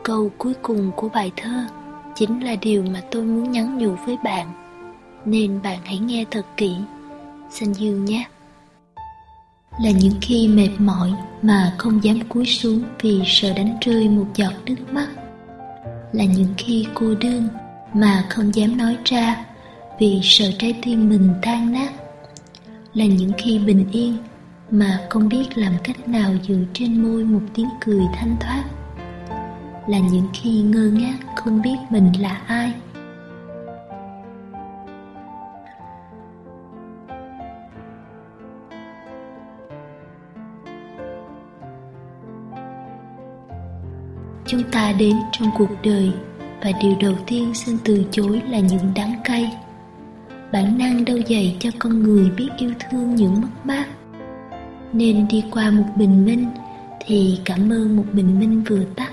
Câu 0.02 0.30
cuối 0.38 0.52
cùng 0.62 0.90
của 0.96 1.08
bài 1.08 1.32
thơ 1.36 1.66
chính 2.14 2.44
là 2.44 2.56
điều 2.56 2.84
mà 2.92 3.00
tôi 3.10 3.22
muốn 3.22 3.52
nhắn 3.52 3.78
nhủ 3.78 3.94
với 4.06 4.16
bạn, 4.24 4.52
nên 5.24 5.62
bạn 5.62 5.78
hãy 5.84 5.98
nghe 5.98 6.24
thật 6.30 6.46
kỹ. 6.56 6.74
Sinh 7.50 7.72
dương 7.72 8.04
nhé 8.04 8.24
là 9.80 9.90
những 9.90 10.18
khi 10.20 10.48
mệt 10.48 10.70
mỏi 10.78 11.12
mà 11.42 11.74
không 11.78 12.04
dám 12.04 12.20
cúi 12.28 12.46
xuống 12.46 12.82
vì 13.00 13.22
sợ 13.26 13.52
đánh 13.52 13.78
rơi 13.80 14.08
một 14.08 14.26
giọt 14.34 14.52
nước 14.66 14.92
mắt 14.92 15.08
là 16.14 16.24
những 16.24 16.54
khi 16.58 16.86
cô 16.94 17.14
đơn 17.14 17.48
mà 17.94 18.24
không 18.30 18.54
dám 18.54 18.76
nói 18.76 18.96
ra 19.04 19.44
vì 19.98 20.20
sợ 20.22 20.50
trái 20.58 20.74
tim 20.82 21.08
mình 21.08 21.28
tan 21.42 21.72
nát. 21.72 21.92
Là 22.94 23.04
những 23.04 23.32
khi 23.38 23.58
bình 23.58 23.86
yên 23.92 24.16
mà 24.70 25.00
không 25.10 25.28
biết 25.28 25.44
làm 25.58 25.72
cách 25.84 26.08
nào 26.08 26.30
giữ 26.48 26.58
trên 26.72 27.02
môi 27.02 27.24
một 27.24 27.40
tiếng 27.54 27.68
cười 27.80 28.02
thanh 28.14 28.36
thoát. 28.40 28.64
Là 29.88 29.98
những 29.98 30.28
khi 30.34 30.62
ngơ 30.62 30.90
ngác 30.90 31.16
không 31.36 31.62
biết 31.62 31.76
mình 31.90 32.12
là 32.20 32.40
ai. 32.46 32.72
Chúng 44.46 44.62
ta 44.62 44.92
đến 44.98 45.16
trong 45.32 45.50
cuộc 45.58 45.70
đời 45.82 46.12
và 46.62 46.70
điều 46.82 46.94
đầu 47.00 47.14
tiên 47.26 47.54
xin 47.54 47.78
từ 47.84 48.04
chối 48.10 48.42
là 48.48 48.58
những 48.58 48.92
đắng 48.94 49.20
cay. 49.24 49.52
Bản 50.52 50.78
năng 50.78 51.04
đâu 51.04 51.16
dạy 51.16 51.56
cho 51.60 51.70
con 51.78 52.02
người 52.02 52.30
biết 52.30 52.48
yêu 52.58 52.72
thương 52.80 53.14
những 53.14 53.40
mất 53.40 53.48
mát. 53.64 53.86
Nên 54.92 55.28
đi 55.28 55.44
qua 55.50 55.70
một 55.70 55.86
bình 55.96 56.24
minh 56.24 56.46
thì 57.06 57.38
cảm 57.44 57.72
ơn 57.72 57.96
một 57.96 58.04
bình 58.12 58.40
minh 58.40 58.64
vừa 58.68 58.84
tắt. 58.96 59.10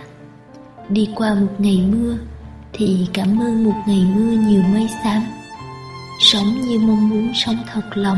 Đi 0.90 1.10
qua 1.16 1.34
một 1.34 1.52
ngày 1.58 1.84
mưa 1.92 2.18
thì 2.74 3.08
cảm 3.14 3.40
ơn 3.42 3.64
một 3.64 3.76
ngày 3.88 4.06
mưa 4.16 4.32
nhiều 4.32 4.62
mây 4.74 4.88
xám. 5.04 5.24
Sống 6.20 6.62
như 6.62 6.80
mong 6.80 7.10
muốn 7.10 7.32
sống 7.34 7.58
thật 7.74 7.98
lòng. 7.98 8.18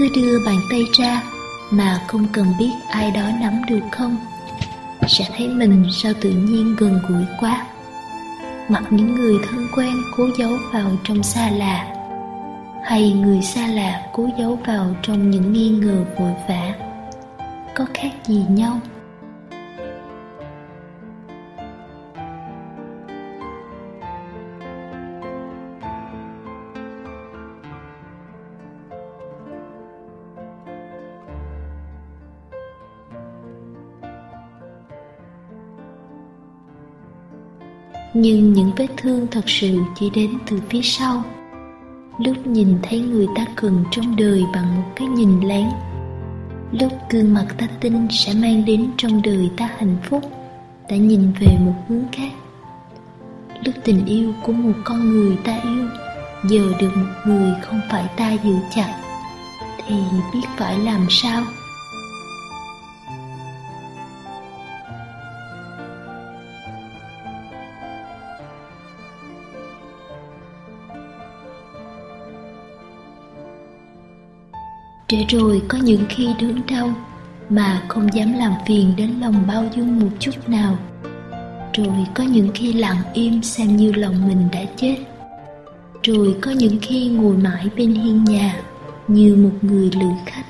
Cứ 0.00 0.08
đưa 0.14 0.38
bàn 0.46 0.56
tay 0.70 0.84
ra 0.92 1.22
mà 1.70 2.00
không 2.08 2.26
cần 2.32 2.46
biết 2.58 2.70
ai 2.88 3.10
đó 3.10 3.22
nắm 3.40 3.62
được 3.68 3.80
không? 3.92 4.16
Sẽ 5.08 5.24
thấy 5.36 5.48
mình 5.48 5.84
sao 5.92 6.12
tự 6.20 6.30
nhiên 6.30 6.76
gần 6.78 7.00
gũi 7.08 7.24
quá. 7.40 7.66
Mặc 8.68 8.82
những 8.90 9.14
người 9.14 9.38
thân 9.42 9.68
quen 9.76 9.92
cố 10.16 10.28
giấu 10.38 10.50
vào 10.72 10.90
trong 11.04 11.22
xa 11.22 11.50
lạ, 11.50 11.94
hay 12.84 13.12
người 13.12 13.42
xa 13.42 13.66
lạ 13.66 14.02
cố 14.12 14.28
giấu 14.38 14.58
vào 14.66 14.96
trong 15.02 15.30
những 15.30 15.52
nghi 15.52 15.68
ngờ 15.68 16.04
vội 16.18 16.32
vã. 16.48 16.74
Có 17.74 17.86
khác 17.94 18.10
gì 18.26 18.44
nhau? 18.48 18.80
Nhưng 38.20 38.52
những 38.52 38.70
vết 38.76 38.86
thương 38.96 39.26
thật 39.30 39.44
sự 39.46 39.78
chỉ 39.94 40.10
đến 40.10 40.30
từ 40.50 40.60
phía 40.68 40.82
sau. 40.82 41.24
Lúc 42.18 42.46
nhìn 42.46 42.78
thấy 42.82 43.00
người 43.00 43.26
ta 43.36 43.44
cần 43.56 43.84
trong 43.90 44.16
đời 44.16 44.44
bằng 44.54 44.76
một 44.76 44.88
cái 44.96 45.08
nhìn 45.08 45.40
lén. 45.40 45.66
Lúc 46.72 46.92
gương 47.10 47.34
mặt 47.34 47.46
ta 47.58 47.66
tin 47.80 48.08
sẽ 48.10 48.34
mang 48.34 48.64
đến 48.64 48.90
trong 48.96 49.22
đời 49.22 49.50
ta 49.56 49.70
hạnh 49.78 49.96
phúc 50.04 50.22
đã 50.90 50.96
nhìn 50.96 51.32
về 51.40 51.56
một 51.60 51.74
hướng 51.88 52.04
khác. 52.12 52.30
Lúc 53.64 53.74
tình 53.84 54.06
yêu 54.06 54.32
của 54.42 54.52
một 54.52 54.74
con 54.84 55.10
người 55.10 55.36
ta 55.44 55.60
yêu, 55.62 55.86
giờ 56.48 56.72
được 56.80 56.96
một 56.96 57.12
người 57.26 57.52
không 57.62 57.80
phải 57.90 58.04
ta 58.16 58.32
giữ 58.44 58.54
chặt, 58.74 59.00
thì 59.86 59.94
biết 60.32 60.46
phải 60.56 60.78
làm 60.78 61.06
sao? 61.10 61.42
Để 75.10 75.24
rồi 75.28 75.62
có 75.68 75.78
những 75.78 76.04
khi 76.08 76.28
đớn 76.40 76.60
đau 76.70 76.94
mà 77.48 77.82
không 77.88 78.14
dám 78.14 78.32
làm 78.32 78.52
phiền 78.66 78.96
đến 78.96 79.10
lòng 79.20 79.44
bao 79.48 79.64
dung 79.76 80.00
một 80.00 80.08
chút 80.18 80.48
nào. 80.48 80.78
Rồi 81.74 82.06
có 82.14 82.24
những 82.24 82.48
khi 82.54 82.72
lặng 82.72 82.96
im 83.14 83.42
xem 83.42 83.76
như 83.76 83.92
lòng 83.92 84.28
mình 84.28 84.48
đã 84.52 84.60
chết. 84.76 84.96
Rồi 86.02 86.36
có 86.40 86.50
những 86.50 86.78
khi 86.82 87.08
ngồi 87.08 87.36
mãi 87.36 87.66
bên 87.76 87.94
hiên 87.94 88.24
nhà 88.24 88.56
như 89.08 89.36
một 89.36 89.58
người 89.62 89.90
lữ 90.00 90.08
khách. 90.26 90.44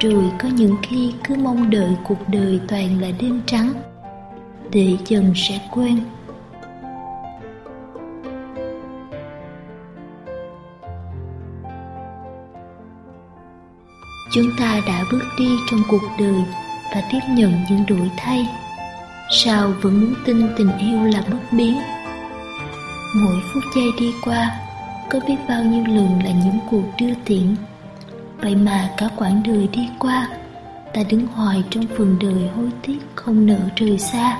Rồi 0.00 0.24
có 0.42 0.48
những 0.48 0.76
khi 0.82 1.12
cứ 1.24 1.34
mong 1.34 1.70
đợi 1.70 1.90
cuộc 2.04 2.28
đời 2.28 2.60
toàn 2.68 3.00
là 3.00 3.08
đêm 3.20 3.40
trắng, 3.46 3.72
để 4.72 4.96
dần 5.06 5.32
sẽ 5.36 5.60
quên 5.70 6.00
chúng 14.34 14.50
ta 14.58 14.80
đã 14.86 15.04
bước 15.12 15.24
đi 15.38 15.48
trong 15.70 15.80
cuộc 15.88 16.02
đời 16.18 16.44
và 16.94 17.02
tiếp 17.12 17.18
nhận 17.28 17.52
những 17.70 17.86
đổi 17.88 18.10
thay. 18.16 18.48
Sao 19.30 19.72
vẫn 19.82 20.00
muốn 20.00 20.14
tin 20.24 20.48
tình 20.56 20.78
yêu 20.78 21.04
là 21.04 21.22
bất 21.30 21.52
biến? 21.52 21.78
Mỗi 23.14 23.36
phút 23.52 23.62
giây 23.76 23.84
đi 24.00 24.12
qua, 24.24 24.50
có 25.10 25.20
biết 25.28 25.36
bao 25.48 25.64
nhiêu 25.64 25.84
lần 25.86 26.18
là 26.24 26.30
những 26.30 26.58
cuộc 26.70 26.82
đưa 27.00 27.14
tiễn? 27.24 27.56
Vậy 28.40 28.56
mà 28.56 28.90
cả 28.96 29.08
quãng 29.16 29.42
đời 29.46 29.68
đi 29.72 29.88
qua, 29.98 30.28
ta 30.94 31.02
đứng 31.08 31.26
hoài 31.26 31.62
trong 31.70 31.84
phần 31.98 32.16
đời 32.20 32.48
hối 32.56 32.70
tiếc 32.86 32.98
không 33.14 33.46
nỡ 33.46 33.58
rời 33.76 33.98
xa. 33.98 34.38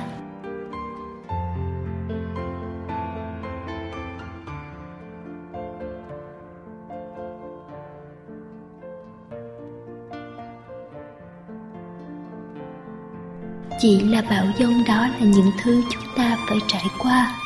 Chỉ 13.85 14.01
là 14.01 14.23
bão 14.31 14.47
giông 14.59 14.85
đó 14.89 15.09
là 15.09 15.27
những 15.27 15.51
thứ 15.63 15.83
chúng 15.91 16.03
ta 16.17 16.37
phải 16.49 16.59
trải 16.69 16.85
qua. 16.99 17.37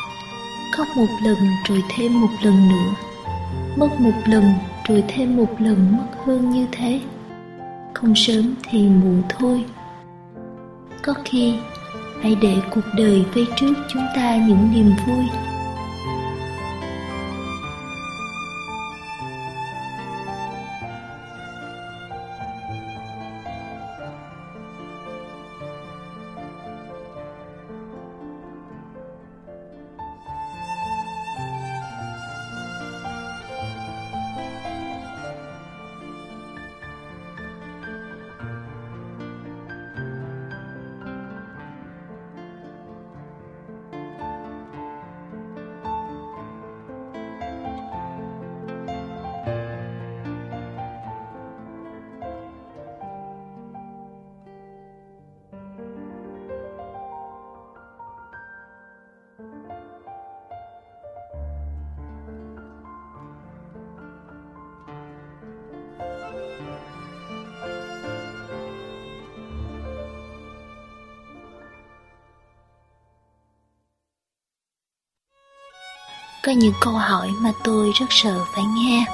Khóc 0.73 0.87
một 0.97 1.07
lần 1.25 1.37
rồi 1.69 1.83
thêm 1.89 2.21
một 2.21 2.29
lần 2.43 2.69
nữa, 2.69 2.95
mất 3.77 4.01
một 4.01 4.13
lần 4.27 4.53
rồi 4.89 5.05
thêm 5.09 5.37
một 5.37 5.61
lần 5.61 5.97
mất 5.97 6.07
hơn 6.27 6.51
như 6.51 6.67
thế. 6.73 7.01
Không 7.95 8.15
sớm 8.15 8.55
thì 8.63 8.89
muộn 8.89 9.23
thôi. 9.29 9.65
Có 11.03 11.15
khi 11.25 11.55
hãy 12.23 12.37
để 12.43 12.55
cuộc 12.71 12.85
đời 12.97 13.25
vây 13.35 13.47
trước 13.57 13.75
chúng 13.89 14.07
ta 14.17 14.37
những 14.37 14.71
niềm 14.75 14.93
vui. 15.07 15.25
Có 76.49 76.55
những 76.55 76.75
câu 76.81 76.93
hỏi 76.93 77.31
mà 77.41 77.53
tôi 77.65 77.93
rất 77.95 78.07
sợ 78.11 78.45
phải 78.55 78.65
nghe, 78.65 79.05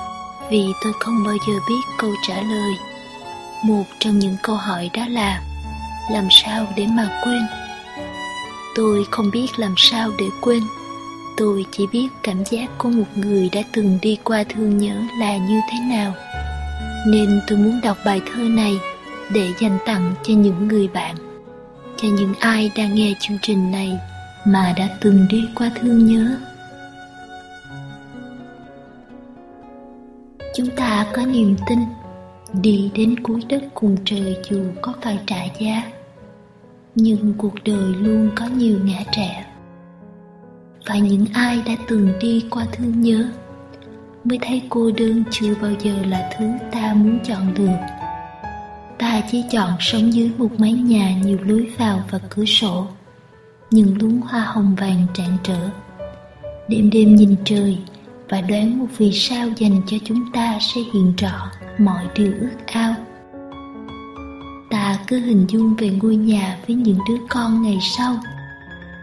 vì 0.51 0.72
tôi 0.85 0.93
không 1.01 1.24
bao 1.24 1.35
giờ 1.49 1.55
biết 1.68 1.80
câu 1.99 2.11
trả 2.28 2.35
lời. 2.35 2.72
Một 3.64 3.85
trong 3.99 4.18
những 4.18 4.37
câu 4.43 4.57
hỏi 4.57 4.91
đó 4.95 5.03
là, 5.09 5.43
làm 6.11 6.28
sao 6.30 6.66
để 6.76 6.87
mà 6.87 7.20
quên? 7.24 7.43
Tôi 8.74 9.07
không 9.11 9.30
biết 9.30 9.47
làm 9.57 9.74
sao 9.76 10.11
để 10.18 10.24
quên. 10.41 10.62
Tôi 11.37 11.66
chỉ 11.72 11.87
biết 11.87 12.09
cảm 12.22 12.45
giác 12.51 12.70
của 12.78 12.89
một 12.89 13.07
người 13.14 13.49
đã 13.53 13.62
từng 13.72 13.99
đi 14.03 14.18
qua 14.24 14.45
thương 14.49 14.78
nhớ 14.78 14.95
là 15.18 15.37
như 15.37 15.61
thế 15.72 15.78
nào. 15.80 16.14
Nên 17.07 17.41
tôi 17.47 17.59
muốn 17.59 17.80
đọc 17.80 17.97
bài 18.05 18.20
thơ 18.26 18.43
này 18.43 18.78
để 19.30 19.53
dành 19.61 19.78
tặng 19.87 20.14
cho 20.22 20.35
những 20.35 20.68
người 20.68 20.89
bạn, 20.89 21.14
cho 21.97 22.09
những 22.09 22.35
ai 22.41 22.70
đang 22.76 22.95
nghe 22.95 23.14
chương 23.20 23.39
trình 23.43 23.70
này 23.70 23.99
mà 24.45 24.74
đã 24.76 24.89
từng 25.01 25.26
đi 25.28 25.45
qua 25.55 25.70
thương 25.80 26.07
nhớ. 26.07 26.37
Chúng 30.55 30.70
ta 30.76 31.07
có 31.12 31.26
niềm 31.26 31.57
tin 31.68 31.78
đi 32.52 32.90
đến 32.94 33.22
cuối 33.22 33.42
đất 33.48 33.62
cùng 33.74 33.96
trời 34.05 34.36
dù 34.50 34.64
có 34.82 34.94
phải 35.02 35.18
trả 35.26 35.44
giá. 35.59 35.92
Nhưng 36.94 37.34
cuộc 37.38 37.55
đời 37.64 37.94
luôn 37.94 38.30
có 38.36 38.46
nhiều 38.46 38.78
ngã 38.84 38.98
trẻ 39.16 39.46
và 40.86 40.94
những 40.94 41.26
ai 41.32 41.62
đã 41.66 41.72
từng 41.88 42.12
đi 42.20 42.44
qua 42.50 42.66
thương 42.72 43.00
nhớ 43.00 43.28
mới 44.24 44.38
thấy 44.42 44.62
cô 44.68 44.90
đơn 44.96 45.24
chưa 45.30 45.55
bao 45.62 45.70
giờ 45.80 45.94
là 46.07 46.30
thứ 46.38 46.46
ta 46.72 46.94
muốn 46.94 47.18
chọn 47.24 47.55
được 47.55 47.76
ta 48.98 49.22
chỉ 49.30 49.44
chọn 49.50 49.70
sống 49.80 50.12
dưới 50.12 50.30
một 50.38 50.48
mái 50.59 50.72
nhà 50.72 51.14
nhiều 51.24 51.38
lối 51.44 51.70
vào 51.78 52.05
và 52.11 52.18
cửa 52.28 52.44
sổ, 52.44 52.86
những 53.70 53.98
luống 53.98 54.20
hoa 54.20 54.40
hồng 54.40 54.74
vàng 54.74 55.07
tràn 55.14 55.36
trở. 55.42 55.68
Đêm 56.68 56.90
đêm 56.90 57.14
nhìn 57.14 57.36
trời 57.44 57.78
và 58.29 58.41
đoán 58.41 58.79
một 58.79 58.87
vì 58.99 59.12
sao 59.12 59.49
dành 59.57 59.81
cho 59.87 59.97
chúng 60.05 60.33
ta 60.33 60.59
sẽ 60.61 60.81
hiện 60.93 61.14
rõ 61.18 61.51
mọi 61.79 62.07
điều 62.14 62.33
ước 62.41 62.66
ao. 62.66 62.95
Ta 64.70 64.99
cứ 65.07 65.20
hình 65.20 65.47
dung 65.49 65.75
về 65.77 65.91
ngôi 66.03 66.16
nhà 66.16 66.59
với 66.66 66.77
những 66.77 66.99
đứa 67.09 67.27
con 67.29 67.62
ngày 67.62 67.79
sau. 67.97 68.16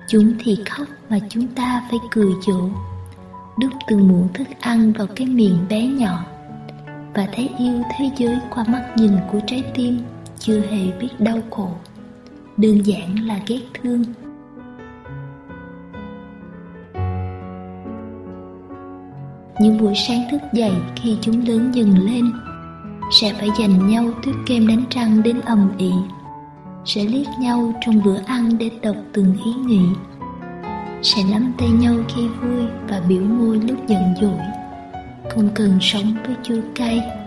Chúng 0.07 0.33
thì 0.39 0.57
khóc 0.69 0.87
mà 1.09 1.19
chúng 1.29 1.47
ta 1.47 1.83
phải 1.89 1.99
cười 2.11 2.31
dỗ. 2.47 2.69
Đút 3.59 3.71
từng 3.87 4.07
muỗng 4.07 4.27
thức 4.33 4.47
ăn 4.59 4.93
vào 4.93 5.07
cái 5.15 5.27
miệng 5.27 5.57
bé 5.69 5.87
nhỏ. 5.87 6.25
Và 7.13 7.27
thấy 7.33 7.49
yêu 7.59 7.81
thế 7.97 8.09
giới 8.17 8.37
qua 8.49 8.63
mắt 8.67 8.91
nhìn 8.95 9.11
của 9.31 9.39
trái 9.47 9.63
tim 9.75 9.99
chưa 10.39 10.59
hề 10.59 10.91
biết 10.99 11.09
đau 11.19 11.39
khổ. 11.49 11.71
Đơn 12.57 12.85
giản 12.85 13.27
là 13.27 13.39
ghét 13.47 13.61
thương. 13.73 14.03
Những 19.59 19.77
buổi 19.77 19.93
sáng 19.95 20.27
thức 20.31 20.41
dậy 20.53 20.71
khi 20.95 21.17
chúng 21.21 21.47
lớn 21.47 21.71
dần 21.73 22.05
lên, 22.05 22.31
sẽ 23.11 23.33
phải 23.33 23.49
dành 23.59 23.87
nhau 23.87 24.05
tuyết 24.23 24.35
kem 24.45 24.67
đánh 24.67 24.83
răng 24.91 25.23
đến 25.23 25.41
ầm 25.45 25.71
ĩ, 25.77 25.91
sẽ 26.85 27.03
liếc 27.03 27.27
nhau 27.39 27.73
trong 27.81 28.03
bữa 28.03 28.17
ăn 28.25 28.57
để 28.57 28.69
đọc 28.81 28.95
từng 29.13 29.35
ý 29.45 29.53
nghĩ, 29.53 29.85
sẽ 31.01 31.23
nắm 31.31 31.53
tay 31.57 31.69
nhau 31.69 31.93
khi 32.15 32.27
vui 32.27 32.65
và 32.89 33.01
biểu 33.07 33.21
môi 33.21 33.59
lúc 33.67 33.87
giận 33.87 34.03
dỗi. 34.21 34.39
Không 35.29 35.49
cần 35.55 35.77
sống 35.81 36.15
với 36.25 36.35
chua 36.43 36.61
cay. 36.75 37.20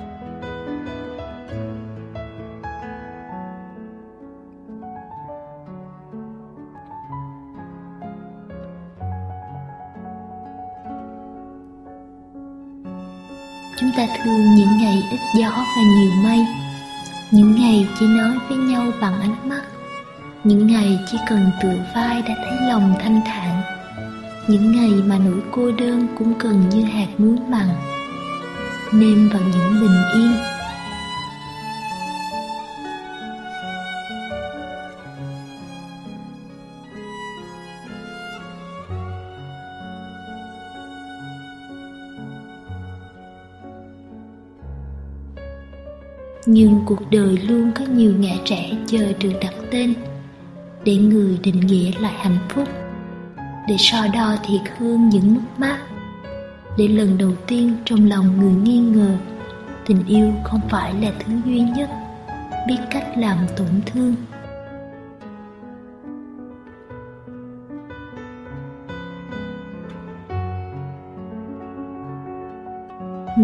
Ta 13.96 14.06
thương 14.16 14.54
những 14.54 14.78
ngày 14.78 15.02
ít 15.10 15.20
gió 15.34 15.50
và 15.50 15.82
nhiều 15.82 16.10
mây. 16.22 16.46
Những 17.30 17.54
ngày 17.54 17.88
chỉ 17.98 18.06
nói 18.06 18.38
với 18.48 18.58
nhau 18.58 18.92
bằng 19.00 19.20
ánh 19.20 19.48
mắt. 19.48 19.62
Những 20.44 20.66
ngày 20.66 20.98
chỉ 21.10 21.18
cần 21.28 21.50
tựa 21.62 21.76
vai 21.94 22.22
đã 22.22 22.34
thấy 22.36 22.68
lòng 22.68 22.94
thanh 23.00 23.20
thản. 23.26 23.62
Những 24.48 24.72
ngày 24.72 24.90
mà 24.90 25.18
nỗi 25.18 25.40
cô 25.50 25.70
đơn 25.70 26.06
cũng 26.18 26.34
cần 26.38 26.68
như 26.68 26.82
hạt 26.84 27.08
muối 27.18 27.36
mặn. 27.48 27.68
Nêm 28.92 29.28
vào 29.28 29.42
những 29.52 29.80
bình 29.80 30.02
yên. 30.14 30.53
Nhưng 46.46 46.80
cuộc 46.86 47.10
đời 47.10 47.38
luôn 47.48 47.72
có 47.74 47.84
nhiều 47.84 48.14
ngã 48.18 48.34
trẻ 48.44 48.70
chờ 48.86 49.12
được 49.20 49.32
đặt 49.40 49.54
tên 49.70 49.94
để 50.84 50.96
người 50.96 51.38
định 51.42 51.60
nghĩa 51.60 51.90
lại 52.00 52.14
hạnh 52.18 52.38
phúc. 52.48 52.68
Để 53.68 53.76
so 53.78 54.06
đo 54.14 54.36
thiệt 54.46 54.60
hương 54.78 55.08
những 55.08 55.34
mất 55.34 55.40
mát. 55.58 55.78
Để 56.78 56.88
lần 56.88 57.18
đầu 57.18 57.32
tiên 57.46 57.76
trong 57.84 58.08
lòng 58.08 58.40
người 58.40 58.52
nghi 58.52 58.78
ngờ, 58.78 59.16
tình 59.86 60.04
yêu 60.06 60.32
không 60.44 60.60
phải 60.70 60.94
là 60.94 61.12
thứ 61.18 61.32
duy 61.44 61.60
nhất 61.60 61.90
biết 62.68 62.78
cách 62.90 63.06
làm 63.16 63.38
tổn 63.56 63.80
thương. 63.86 64.14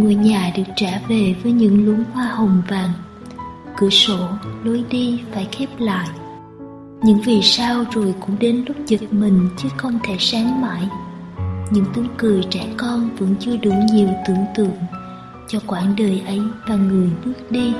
Ngôi 0.01 0.14
nhà 0.14 0.53
được 0.57 0.62
trả 0.76 1.01
về 1.09 1.34
với 1.42 1.53
những 1.53 1.86
luống 1.86 2.05
hoa 2.12 2.26
hồng 2.26 2.62
vàng. 2.68 2.90
Cửa 3.76 3.90
sổ, 3.90 4.28
lối 4.64 4.84
đi 4.90 5.20
phải 5.32 5.48
khép 5.53 5.68
lại. 5.78 6.09
Những 7.03 7.20
vì 7.24 7.42
sao 7.42 7.84
rồi 7.92 8.14
cũng 8.20 8.36
đến 8.38 8.64
lúc 8.68 8.76
giật 8.86 9.01
mình 9.11 9.48
chứ 9.57 9.68
không 9.76 9.98
thể 10.05 10.16
sáng 10.18 10.61
mãi. 10.61 10.88
Những 11.70 11.84
tiếng 11.94 12.09
cười 12.16 12.42
trẻ 12.51 12.66
con 12.76 13.11
vẫn 13.18 13.34
chưa 13.40 13.57
đủ 13.57 13.72
nhiều 13.92 14.09
tưởng 14.28 14.44
tượng 14.57 14.76
cho 15.48 15.59
quãng 15.66 15.94
đời 15.98 16.22
ấy 16.26 16.40
và 16.68 16.76
người 16.76 17.11
bước 17.24 17.51
đi. 17.51 17.72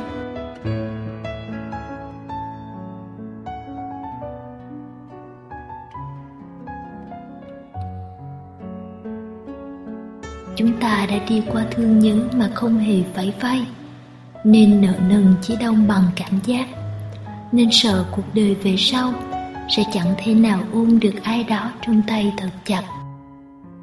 Ta 11.01 11.07
đã 11.07 11.19
đi 11.29 11.43
qua 11.53 11.65
thương 11.71 11.99
nhớ 11.99 12.17
mà 12.33 12.51
không 12.55 12.79
hề 12.79 13.03
phải 13.15 13.33
vay 13.41 13.67
nên 14.45 14.81
nợ 14.81 14.95
nần 15.09 15.35
chỉ 15.43 15.57
đông 15.61 15.89
bằng 15.89 16.05
cảm 16.17 16.41
giác. 16.45 16.69
Nên 17.53 17.69
sợ 17.73 18.05
cuộc 18.11 18.35
đời 18.35 18.55
về 18.55 18.75
sau 18.79 19.15
sẽ 19.69 19.83
chẳng 19.93 20.15
thể 20.19 20.35
nào 20.35 20.63
ôm 20.73 21.01
được 21.01 21.15
ai 21.23 21.45
đó 21.45 21.73
trong 21.87 22.03
tay 22.07 22.33
thật 22.37 22.51
chặt. 22.65 22.83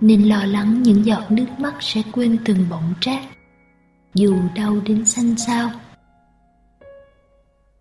Nên 0.01 0.23
lo 0.23 0.45
lắng 0.45 0.83
những 0.83 1.05
giọt 1.05 1.31
nước 1.31 1.45
mắt 1.57 1.73
sẽ 1.79 2.01
quên 2.11 2.37
từng 2.45 2.65
bọng 2.69 2.93
trát, 3.01 3.21
dù 4.13 4.35
đau 4.55 4.77
đến 4.85 5.05
xanh 5.05 5.37
xao. 5.37 5.69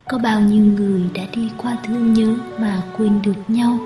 Có 0.09 0.19
bao 0.19 0.41
nhiêu 0.41 0.65
người 0.65 1.03
đã 1.15 1.23
đi 1.33 1.51
qua 1.57 1.77
thương 1.85 2.13
nhớ 2.13 2.35
mà 2.59 2.83
quên 2.97 3.23
được 3.23 3.43
nhau? 3.49 3.79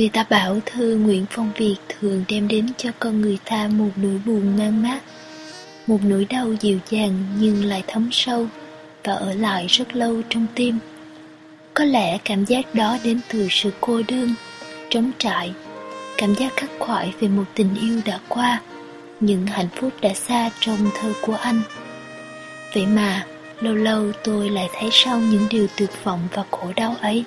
Người 0.00 0.08
ta 0.08 0.24
bảo 0.30 0.60
thơ 0.66 0.96
Nguyễn 1.00 1.26
Phong 1.30 1.50
Việt 1.56 1.76
thường 1.88 2.24
đem 2.28 2.48
đến 2.48 2.66
cho 2.76 2.90
con 2.98 3.20
người 3.20 3.38
ta 3.44 3.68
một 3.68 3.90
nỗi 3.96 4.20
buồn 4.26 4.56
mang 4.58 4.82
mát, 4.82 5.00
một 5.86 5.98
nỗi 6.04 6.24
đau 6.24 6.54
dịu 6.60 6.78
dàng 6.90 7.24
nhưng 7.38 7.64
lại 7.64 7.82
thấm 7.86 8.08
sâu 8.12 8.46
và 9.04 9.12
ở 9.12 9.34
lại 9.34 9.66
rất 9.66 9.96
lâu 9.96 10.22
trong 10.28 10.46
tim. 10.54 10.78
Có 11.74 11.84
lẽ 11.84 12.18
cảm 12.24 12.44
giác 12.44 12.74
đó 12.74 12.98
đến 13.04 13.20
từ 13.32 13.46
sự 13.50 13.70
cô 13.80 14.02
đơn, 14.08 14.34
trống 14.90 15.10
trải, 15.18 15.52
cảm 16.18 16.34
giác 16.34 16.52
khắc 16.56 16.70
khoải 16.78 17.12
về 17.20 17.28
một 17.28 17.44
tình 17.54 17.74
yêu 17.80 18.00
đã 18.04 18.18
qua, 18.28 18.60
những 19.20 19.46
hạnh 19.46 19.68
phúc 19.76 19.92
đã 20.00 20.14
xa 20.14 20.50
trong 20.60 20.90
thơ 20.94 21.12
của 21.22 21.34
anh. 21.34 21.62
Vậy 22.74 22.86
mà, 22.86 23.26
lâu 23.60 23.74
lâu 23.74 24.12
tôi 24.24 24.50
lại 24.50 24.68
thấy 24.74 24.88
sau 24.92 25.18
những 25.18 25.46
điều 25.50 25.66
tuyệt 25.76 25.90
vọng 26.04 26.20
và 26.34 26.44
khổ 26.50 26.72
đau 26.76 26.96
ấy, 27.00 27.24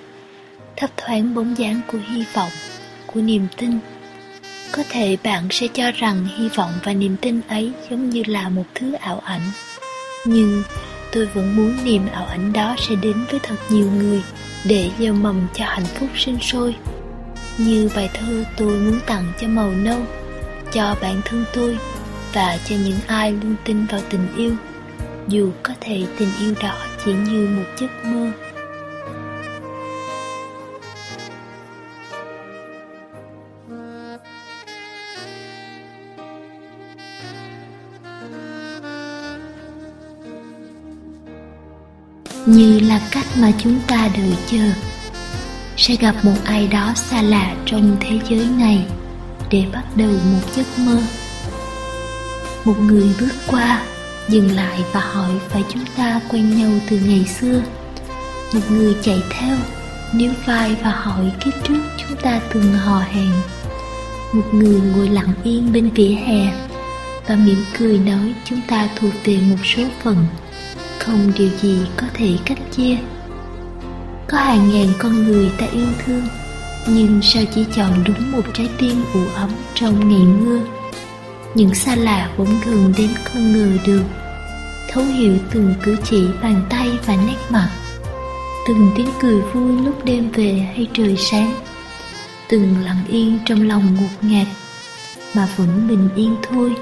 thấp 0.75 0.89
thoáng 0.97 1.35
bóng 1.35 1.57
dáng 1.57 1.81
của 1.87 1.97
hy 1.97 2.25
vọng, 2.33 2.51
của 3.07 3.21
niềm 3.21 3.47
tin. 3.57 3.79
Có 4.71 4.83
thể 4.89 5.17
bạn 5.23 5.47
sẽ 5.51 5.67
cho 5.73 5.91
rằng 5.91 6.27
hy 6.37 6.49
vọng 6.49 6.71
và 6.83 6.93
niềm 6.93 7.17
tin 7.21 7.41
ấy 7.47 7.71
giống 7.89 8.09
như 8.09 8.23
là 8.27 8.49
một 8.49 8.65
thứ 8.75 8.93
ảo 8.93 9.19
ảnh. 9.19 9.51
Nhưng 10.25 10.63
tôi 11.11 11.25
vẫn 11.25 11.55
muốn 11.55 11.77
niềm 11.83 12.07
ảo 12.13 12.25
ảnh 12.25 12.53
đó 12.53 12.75
sẽ 12.79 12.95
đến 12.95 13.25
với 13.31 13.39
thật 13.43 13.55
nhiều 13.69 13.91
người 13.91 14.23
để 14.65 14.89
gieo 14.99 15.13
mầm 15.13 15.47
cho 15.53 15.65
hạnh 15.65 15.85
phúc 15.85 16.09
sinh 16.15 16.37
sôi. 16.41 16.75
Như 17.57 17.89
bài 17.95 18.09
thơ 18.13 18.43
tôi 18.57 18.79
muốn 18.79 18.99
tặng 19.05 19.33
cho 19.41 19.47
màu 19.47 19.71
nâu, 19.71 19.99
cho 20.73 20.95
bản 21.01 21.21
thân 21.25 21.45
tôi 21.53 21.77
và 22.33 22.57
cho 22.65 22.75
những 22.75 22.99
ai 23.07 23.31
luôn 23.31 23.55
tin 23.65 23.85
vào 23.85 24.01
tình 24.09 24.27
yêu 24.37 24.55
dù 25.27 25.51
có 25.63 25.73
thể 25.81 26.05
tình 26.19 26.29
yêu 26.39 26.53
đó 26.61 26.75
chỉ 27.05 27.13
như 27.13 27.47
một 27.47 27.63
giấc 27.79 28.05
mơ 28.05 28.31
như 42.45 42.79
là 42.79 43.01
cách 43.11 43.25
mà 43.37 43.51
chúng 43.57 43.79
ta 43.87 44.09
đợi 44.17 44.33
chờ. 44.47 44.69
Sẽ 45.77 45.95
gặp 45.95 46.15
một 46.23 46.35
ai 46.45 46.67
đó 46.67 46.93
xa 46.95 47.21
lạ 47.21 47.55
trong 47.65 47.97
thế 47.99 48.19
giới 48.29 48.45
này 48.45 48.85
để 49.51 49.65
bắt 49.73 49.83
đầu 49.95 50.11
một 50.11 50.55
giấc 50.55 50.79
mơ. 50.79 50.97
Một 52.65 52.79
người 52.79 53.15
bước 53.19 53.33
qua, 53.47 53.81
dừng 54.29 54.55
lại 54.55 54.83
và 54.93 54.99
hỏi 54.99 55.31
phải 55.49 55.63
chúng 55.69 55.83
ta 55.97 56.19
quen 56.29 56.57
nhau 56.57 56.71
từ 56.89 56.99
ngày 57.05 57.25
xưa. 57.39 57.61
Một 58.53 58.71
người 58.71 58.95
chạy 59.01 59.21
theo, 59.29 59.57
níu 60.13 60.31
vai 60.45 60.75
và 60.83 60.91
hỏi 60.91 61.31
kiếp 61.45 61.53
trước 61.67 61.81
chúng 61.97 62.17
ta 62.17 62.41
từng 62.53 62.73
hò 62.73 62.99
hẹn. 62.99 63.31
Một 64.33 64.53
người 64.53 64.81
ngồi 64.95 65.09
lặng 65.09 65.33
yên 65.43 65.73
bên 65.73 65.89
vỉa 65.89 66.15
hè 66.27 66.65
và 67.27 67.35
mỉm 67.35 67.65
cười 67.77 67.97
nói 67.97 68.33
chúng 68.45 68.61
ta 68.67 68.89
thuộc 68.95 69.13
về 69.23 69.37
một 69.49 69.65
số 69.75 69.83
phận 70.03 70.25
không 70.99 71.31
điều 71.37 71.49
gì 71.61 71.77
có 71.97 72.07
thể 72.13 72.37
cách 72.45 72.57
chia. 72.71 72.97
Có 74.27 74.37
hàng 74.37 74.69
ngàn 74.71 74.87
con 74.99 75.23
người 75.23 75.51
ta 75.57 75.65
yêu 75.65 75.87
thương, 76.05 76.23
nhưng 76.87 77.19
sao 77.21 77.43
chỉ 77.55 77.65
chọn 77.75 78.03
đúng 78.05 78.31
một 78.31 78.41
trái 78.53 78.69
tim 78.77 79.03
ủ 79.13 79.21
ấm 79.35 79.49
trong 79.73 80.09
ngày 80.09 80.23
mưa? 80.39 80.59
Những 81.55 81.75
xa 81.75 81.95
lạ 81.95 82.29
bỗng 82.37 82.59
gần 82.65 82.93
đến 82.97 83.09
không 83.23 83.53
ngờ 83.53 83.67
được, 83.85 84.03
thấu 84.89 85.03
hiểu 85.03 85.33
từng 85.51 85.73
cử 85.83 85.95
chỉ 86.03 86.27
bàn 86.41 86.61
tay 86.69 86.89
và 87.05 87.15
nét 87.15 87.37
mặt. 87.49 87.69
Từng 88.67 88.91
tiếng 88.95 89.09
cười 89.21 89.41
vui 89.41 89.81
lúc 89.85 90.05
đêm 90.05 90.31
về 90.31 90.53
hay 90.75 90.87
trời 90.93 91.15
sáng. 91.17 91.53
Từng 92.49 92.75
lặng 92.85 93.03
yên 93.07 93.39
trong 93.45 93.67
lòng 93.67 93.95
ngột 93.95 94.29
ngạt, 94.29 94.47
mà 95.35 95.47
vẫn 95.57 95.87
bình 95.87 96.09
yên 96.15 96.35
thôi. 96.49 96.75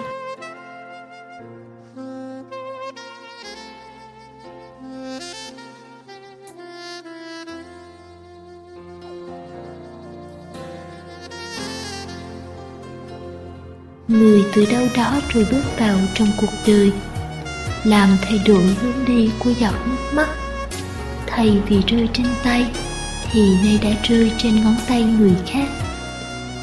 Từ 14.53 14.65
đâu 14.65 14.87
đó 14.95 15.21
rồi 15.33 15.45
bước 15.51 15.63
vào 15.79 15.97
trong 16.13 16.27
cuộc 16.37 16.53
đời. 16.67 16.91
Làm 17.83 18.17
thay 18.21 18.39
đổi 18.45 18.63
hướng 18.63 19.05
đi 19.07 19.29
của 19.39 19.49
giọt 19.59 19.73
nước 19.85 20.13
mắt. 20.13 20.29
Thay 21.27 21.57
vì 21.67 21.81
rơi 21.87 22.09
trên 22.13 22.27
tay, 22.43 22.65
thì 23.31 23.41
nay 23.63 23.79
đã 23.83 23.89
rơi 24.03 24.31
trên 24.37 24.63
ngón 24.63 24.75
tay 24.87 25.03
người 25.03 25.35
khác. 25.47 25.67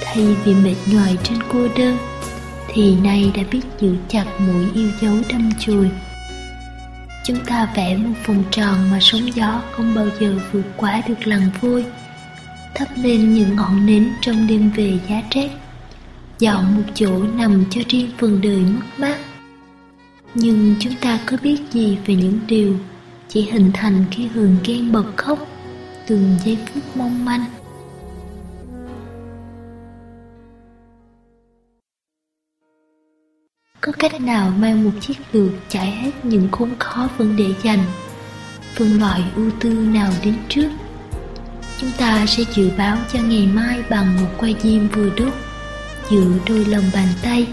Thay 0.00 0.26
vì 0.44 0.54
mệt 0.54 0.76
nhoài 0.86 1.16
trên 1.22 1.38
cô 1.52 1.68
đơn, 1.76 1.98
thì 2.68 2.96
nay 2.96 3.32
đã 3.36 3.42
biết 3.50 3.62
giữ 3.80 3.96
chặt 4.08 4.24
mũi 4.38 4.64
yêu 4.74 4.90
dấu 5.00 5.14
đâm 5.28 5.50
chùi 5.60 5.88
chúng 7.28 7.44
ta 7.46 7.68
vẽ 7.76 7.96
một 7.96 8.14
vòng 8.26 8.44
tròn 8.50 8.90
mà 8.90 8.98
sóng 9.00 9.34
gió 9.34 9.62
không 9.72 9.94
bao 9.94 10.06
giờ 10.20 10.38
vượt 10.52 10.64
qua 10.76 11.02
được 11.08 11.26
lằn 11.26 11.50
vôi. 11.60 11.84
Thắp 12.74 12.88
lên 12.96 13.34
những 13.34 13.56
ngọn 13.56 13.86
nến 13.86 14.08
trong 14.20 14.46
đêm 14.46 14.70
về 14.70 14.98
giá 15.08 15.22
rét 15.30 15.48
dọn 16.38 16.76
một 16.76 16.82
chỗ 16.94 17.22
nằm 17.22 17.64
cho 17.70 17.80
riêng 17.88 18.10
phần 18.18 18.40
đời 18.40 18.60
mất 18.60 18.86
mát. 18.98 19.18
Nhưng 20.34 20.74
chúng 20.80 20.94
ta 21.00 21.20
có 21.26 21.36
biết 21.42 21.58
gì 21.70 21.98
về 22.06 22.14
những 22.14 22.40
điều 22.46 22.76
chỉ 23.28 23.42
hình 23.42 23.70
thành 23.74 24.04
khi 24.10 24.26
hường 24.26 24.56
ghen 24.64 24.92
bật 24.92 25.16
khóc 25.16 25.38
từng 26.06 26.36
giây 26.44 26.58
phút 26.66 26.96
mong 26.96 27.24
manh? 27.24 27.44
Có 33.80 33.92
cách 33.98 34.20
nào 34.20 34.52
mang 34.58 34.84
một 34.84 34.90
chiếc 35.00 35.14
lược 35.32 35.50
chạy 35.68 35.90
hết 35.90 36.10
những 36.22 36.48
khốn 36.52 36.70
khó 36.78 37.08
vấn 37.18 37.36
đề 37.36 37.54
dành 37.62 37.84
phân 38.74 39.00
loại 39.00 39.24
ưu 39.36 39.50
tư 39.60 39.70
nào 39.70 40.12
đến 40.24 40.34
trước? 40.48 40.68
Chúng 41.80 41.90
ta 41.98 42.26
sẽ 42.26 42.44
dự 42.54 42.70
báo 42.78 42.98
cho 43.12 43.18
ngày 43.22 43.48
mai 43.54 43.82
bằng 43.90 44.16
một 44.16 44.28
quay 44.38 44.54
diêm 44.62 44.88
vừa 44.88 45.10
đốt 45.16 45.32
giữa 46.10 46.32
đôi 46.48 46.64
lòng 46.64 46.84
bàn 46.94 47.08
tay. 47.22 47.46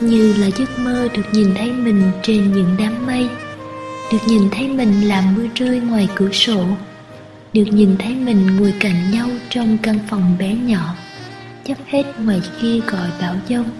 Như 0.00 0.34
là 0.38 0.50
giấc 0.58 0.78
mơ 0.78 1.08
được 1.14 1.22
nhìn 1.32 1.54
thấy 1.54 1.72
mình 1.72 2.10
trên 2.22 2.52
những 2.52 2.76
đám 2.78 3.06
mây, 3.06 3.28
được 4.12 4.18
nhìn 4.26 4.50
thấy 4.50 4.68
mình 4.68 5.08
làm 5.08 5.34
mưa 5.34 5.46
rơi 5.54 5.80
ngoài 5.80 6.08
cửa 6.14 6.32
sổ, 6.32 6.64
được 7.52 7.66
nhìn 7.70 7.96
thấy 7.98 8.14
mình 8.14 8.56
ngồi 8.56 8.74
cạnh 8.80 9.10
nhau 9.10 9.28
trong 9.48 9.78
căn 9.78 9.98
phòng 10.08 10.36
bé 10.38 10.54
nhỏ, 10.54 10.94
chấp 11.64 11.78
hết 11.86 12.04
ngoài 12.24 12.42
kia 12.60 12.80
gọi 12.86 13.08
bão 13.20 13.34
giông 13.48 13.70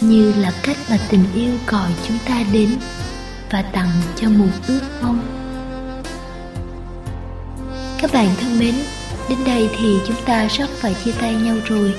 như 0.00 0.32
là 0.32 0.52
cách 0.62 0.76
mà 0.90 0.98
tình 1.10 1.24
yêu 1.34 1.50
gọi 1.66 1.90
chúng 2.08 2.18
ta 2.28 2.44
đến 2.52 2.70
và 3.50 3.62
tặng 3.62 3.90
cho 4.16 4.28
một 4.28 4.48
ước 4.68 4.80
mong. 5.02 5.20
Các 8.00 8.12
bạn 8.12 8.28
thân 8.40 8.58
mến 8.58 8.74
Đến 9.28 9.38
đây 9.46 9.70
thì 9.78 9.98
chúng 10.06 10.16
ta 10.24 10.48
sắp 10.48 10.68
phải 10.80 10.94
chia 11.04 11.12
tay 11.12 11.34
nhau 11.34 11.56
rồi. 11.64 11.94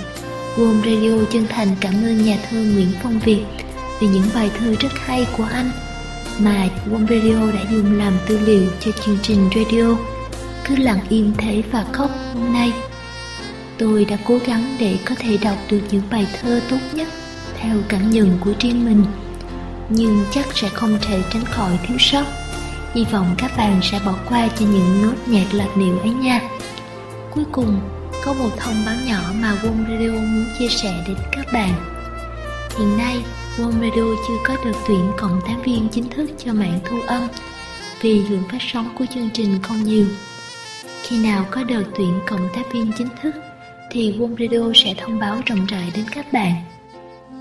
Warm 0.58 0.82
Radio 0.82 1.26
chân 1.32 1.48
thành 1.50 1.76
cảm 1.80 1.94
ơn 1.94 2.26
nhà 2.26 2.38
thơ 2.50 2.58
Nguyễn 2.58 2.92
Phong 3.04 3.20
Việt 3.20 3.44
vì 4.00 4.08
những 4.08 4.30
bài 4.36 4.52
thơ 4.60 4.76
rất 4.80 5.00
hay 5.06 5.28
của 5.38 5.44
anh 5.44 5.72
mà 6.40 6.68
Warm 6.92 7.08
Radio 7.08 7.52
đã 7.52 7.72
dùng 7.72 7.98
làm 7.98 8.18
tư 8.28 8.40
liệu 8.40 8.70
cho 8.80 8.92
chương 9.06 9.18
trình 9.22 9.50
radio 9.56 9.96
cứ 10.68 10.76
lặng 10.76 11.00
im 11.10 11.34
thế 11.38 11.64
và 11.72 11.86
khóc 11.92 12.12
hôm 12.34 12.54
nay. 12.54 12.74
Tôi 13.78 14.06
đã 14.06 14.18
cố 14.26 14.40
gắng 14.46 14.76
để 14.80 14.98
có 15.06 15.16
thể 15.20 15.38
đọc 15.38 15.58
được 15.70 15.82
những 15.92 16.04
bài 16.12 16.28
thơ 16.42 16.62
tốt 16.70 16.78
nhất 16.94 17.08
theo 17.60 17.78
cảm 17.88 18.10
nhận 18.10 18.38
của 18.46 18.54
riêng 18.60 18.86
mình, 18.86 19.04
nhưng 19.90 20.26
chắc 20.32 20.58
sẽ 20.58 20.70
không 20.70 20.98
thể 21.02 21.22
tránh 21.34 21.46
khỏi 21.46 21.80
thiếu 21.88 21.98
sót 22.00 22.26
hy 22.94 23.06
vọng 23.12 23.36
các 23.38 23.58
bạn 23.58 23.80
sẽ 23.84 24.00
bỏ 24.06 24.16
qua 24.30 24.48
cho 24.60 24.66
những 24.66 25.02
nốt 25.02 25.14
nhạc 25.26 25.54
lạc 25.54 25.78
điệu 25.78 26.00
ấy 26.00 26.10
nha 26.10 26.42
Cuối 27.34 27.44
cùng, 27.52 27.80
có 28.26 28.34
một 28.34 28.50
thông 28.58 28.86
báo 28.86 28.96
nhỏ 29.06 29.32
mà 29.42 29.56
Warm 29.64 29.84
Radio 29.84 30.22
muốn 30.22 30.46
chia 30.60 30.68
sẻ 30.68 31.04
đến 31.08 31.18
các 31.32 31.46
bạn. 31.54 31.74
Hiện 32.80 32.98
nay, 32.98 33.18
Warm 33.58 33.72
Radio 33.72 34.04
chưa 34.28 34.38
có 34.46 34.56
được 34.66 34.78
tuyển 34.88 35.12
cộng 35.18 35.42
tác 35.48 35.56
viên 35.66 35.88
chính 35.92 36.10
thức 36.10 36.30
cho 36.38 36.54
mạng 36.54 36.80
thu 36.86 37.02
âm 37.08 37.28
vì 38.02 38.20
lượng 38.30 38.44
phát 38.52 38.58
sóng 38.60 38.90
của 39.00 39.06
chương 39.14 39.30
trình 39.34 39.60
không 39.64 39.84
nhiều. 39.84 40.06
Khi 41.04 41.24
nào 41.24 41.46
có 41.52 41.64
đợt 41.64 41.84
tuyển 41.98 42.20
cộng 42.28 42.50
tác 42.56 42.74
viên 42.74 42.92
chính 42.98 43.08
thức 43.22 43.36
thì 43.92 44.16
Warm 44.20 44.36
Radio 44.40 44.72
sẽ 44.76 44.94
thông 44.98 45.20
báo 45.20 45.42
rộng 45.46 45.66
rãi 45.66 45.92
đến 45.96 46.06
các 46.12 46.34
bạn. 46.34 46.54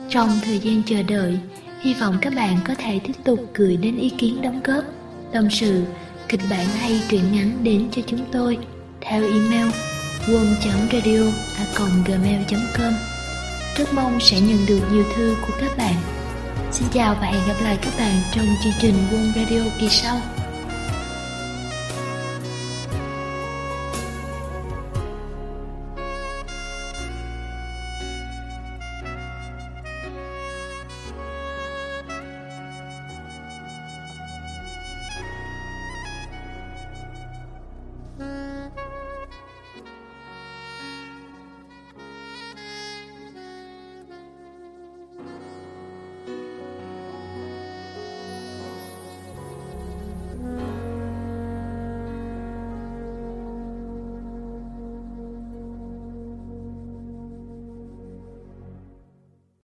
Trong 0.08 0.28
thời 0.44 0.58
gian 0.58 0.82
chờ 0.86 1.02
đợi, 1.02 1.38
hy 1.80 1.94
vọng 1.94 2.18
các 2.20 2.34
bạn 2.34 2.58
có 2.64 2.74
thể 2.74 3.00
tiếp 3.04 3.14
tục 3.24 3.50
gửi 3.54 3.76
đến 3.76 3.96
ý 3.96 4.10
kiến 4.10 4.42
đóng 4.42 4.60
góp, 4.64 4.84
tâm 5.32 5.50
sự, 5.50 5.82
kịch 6.28 6.42
bản 6.50 6.66
hay 6.66 7.00
truyện 7.08 7.22
ngắn 7.32 7.58
đến 7.62 7.88
cho 7.92 8.02
chúng 8.06 8.24
tôi 8.32 8.58
theo 9.00 9.22
email 9.22 9.66
quân.radio.gmail.com 10.26 12.92
Rất 13.76 13.94
mong 13.94 14.20
sẽ 14.20 14.40
nhận 14.40 14.66
được 14.66 14.80
nhiều 14.92 15.04
thư 15.16 15.36
của 15.46 15.52
các 15.60 15.70
bạn. 15.78 15.94
Xin 16.72 16.88
chào 16.92 17.16
và 17.20 17.26
hẹn 17.26 17.48
gặp 17.48 17.54
lại 17.62 17.78
các 17.82 17.92
bạn 17.98 18.14
trong 18.34 18.46
chương 18.64 18.72
trình 18.80 18.94
quân 19.10 19.32
Radio 19.36 19.60
kỳ 19.80 19.88
sau. 19.88 20.20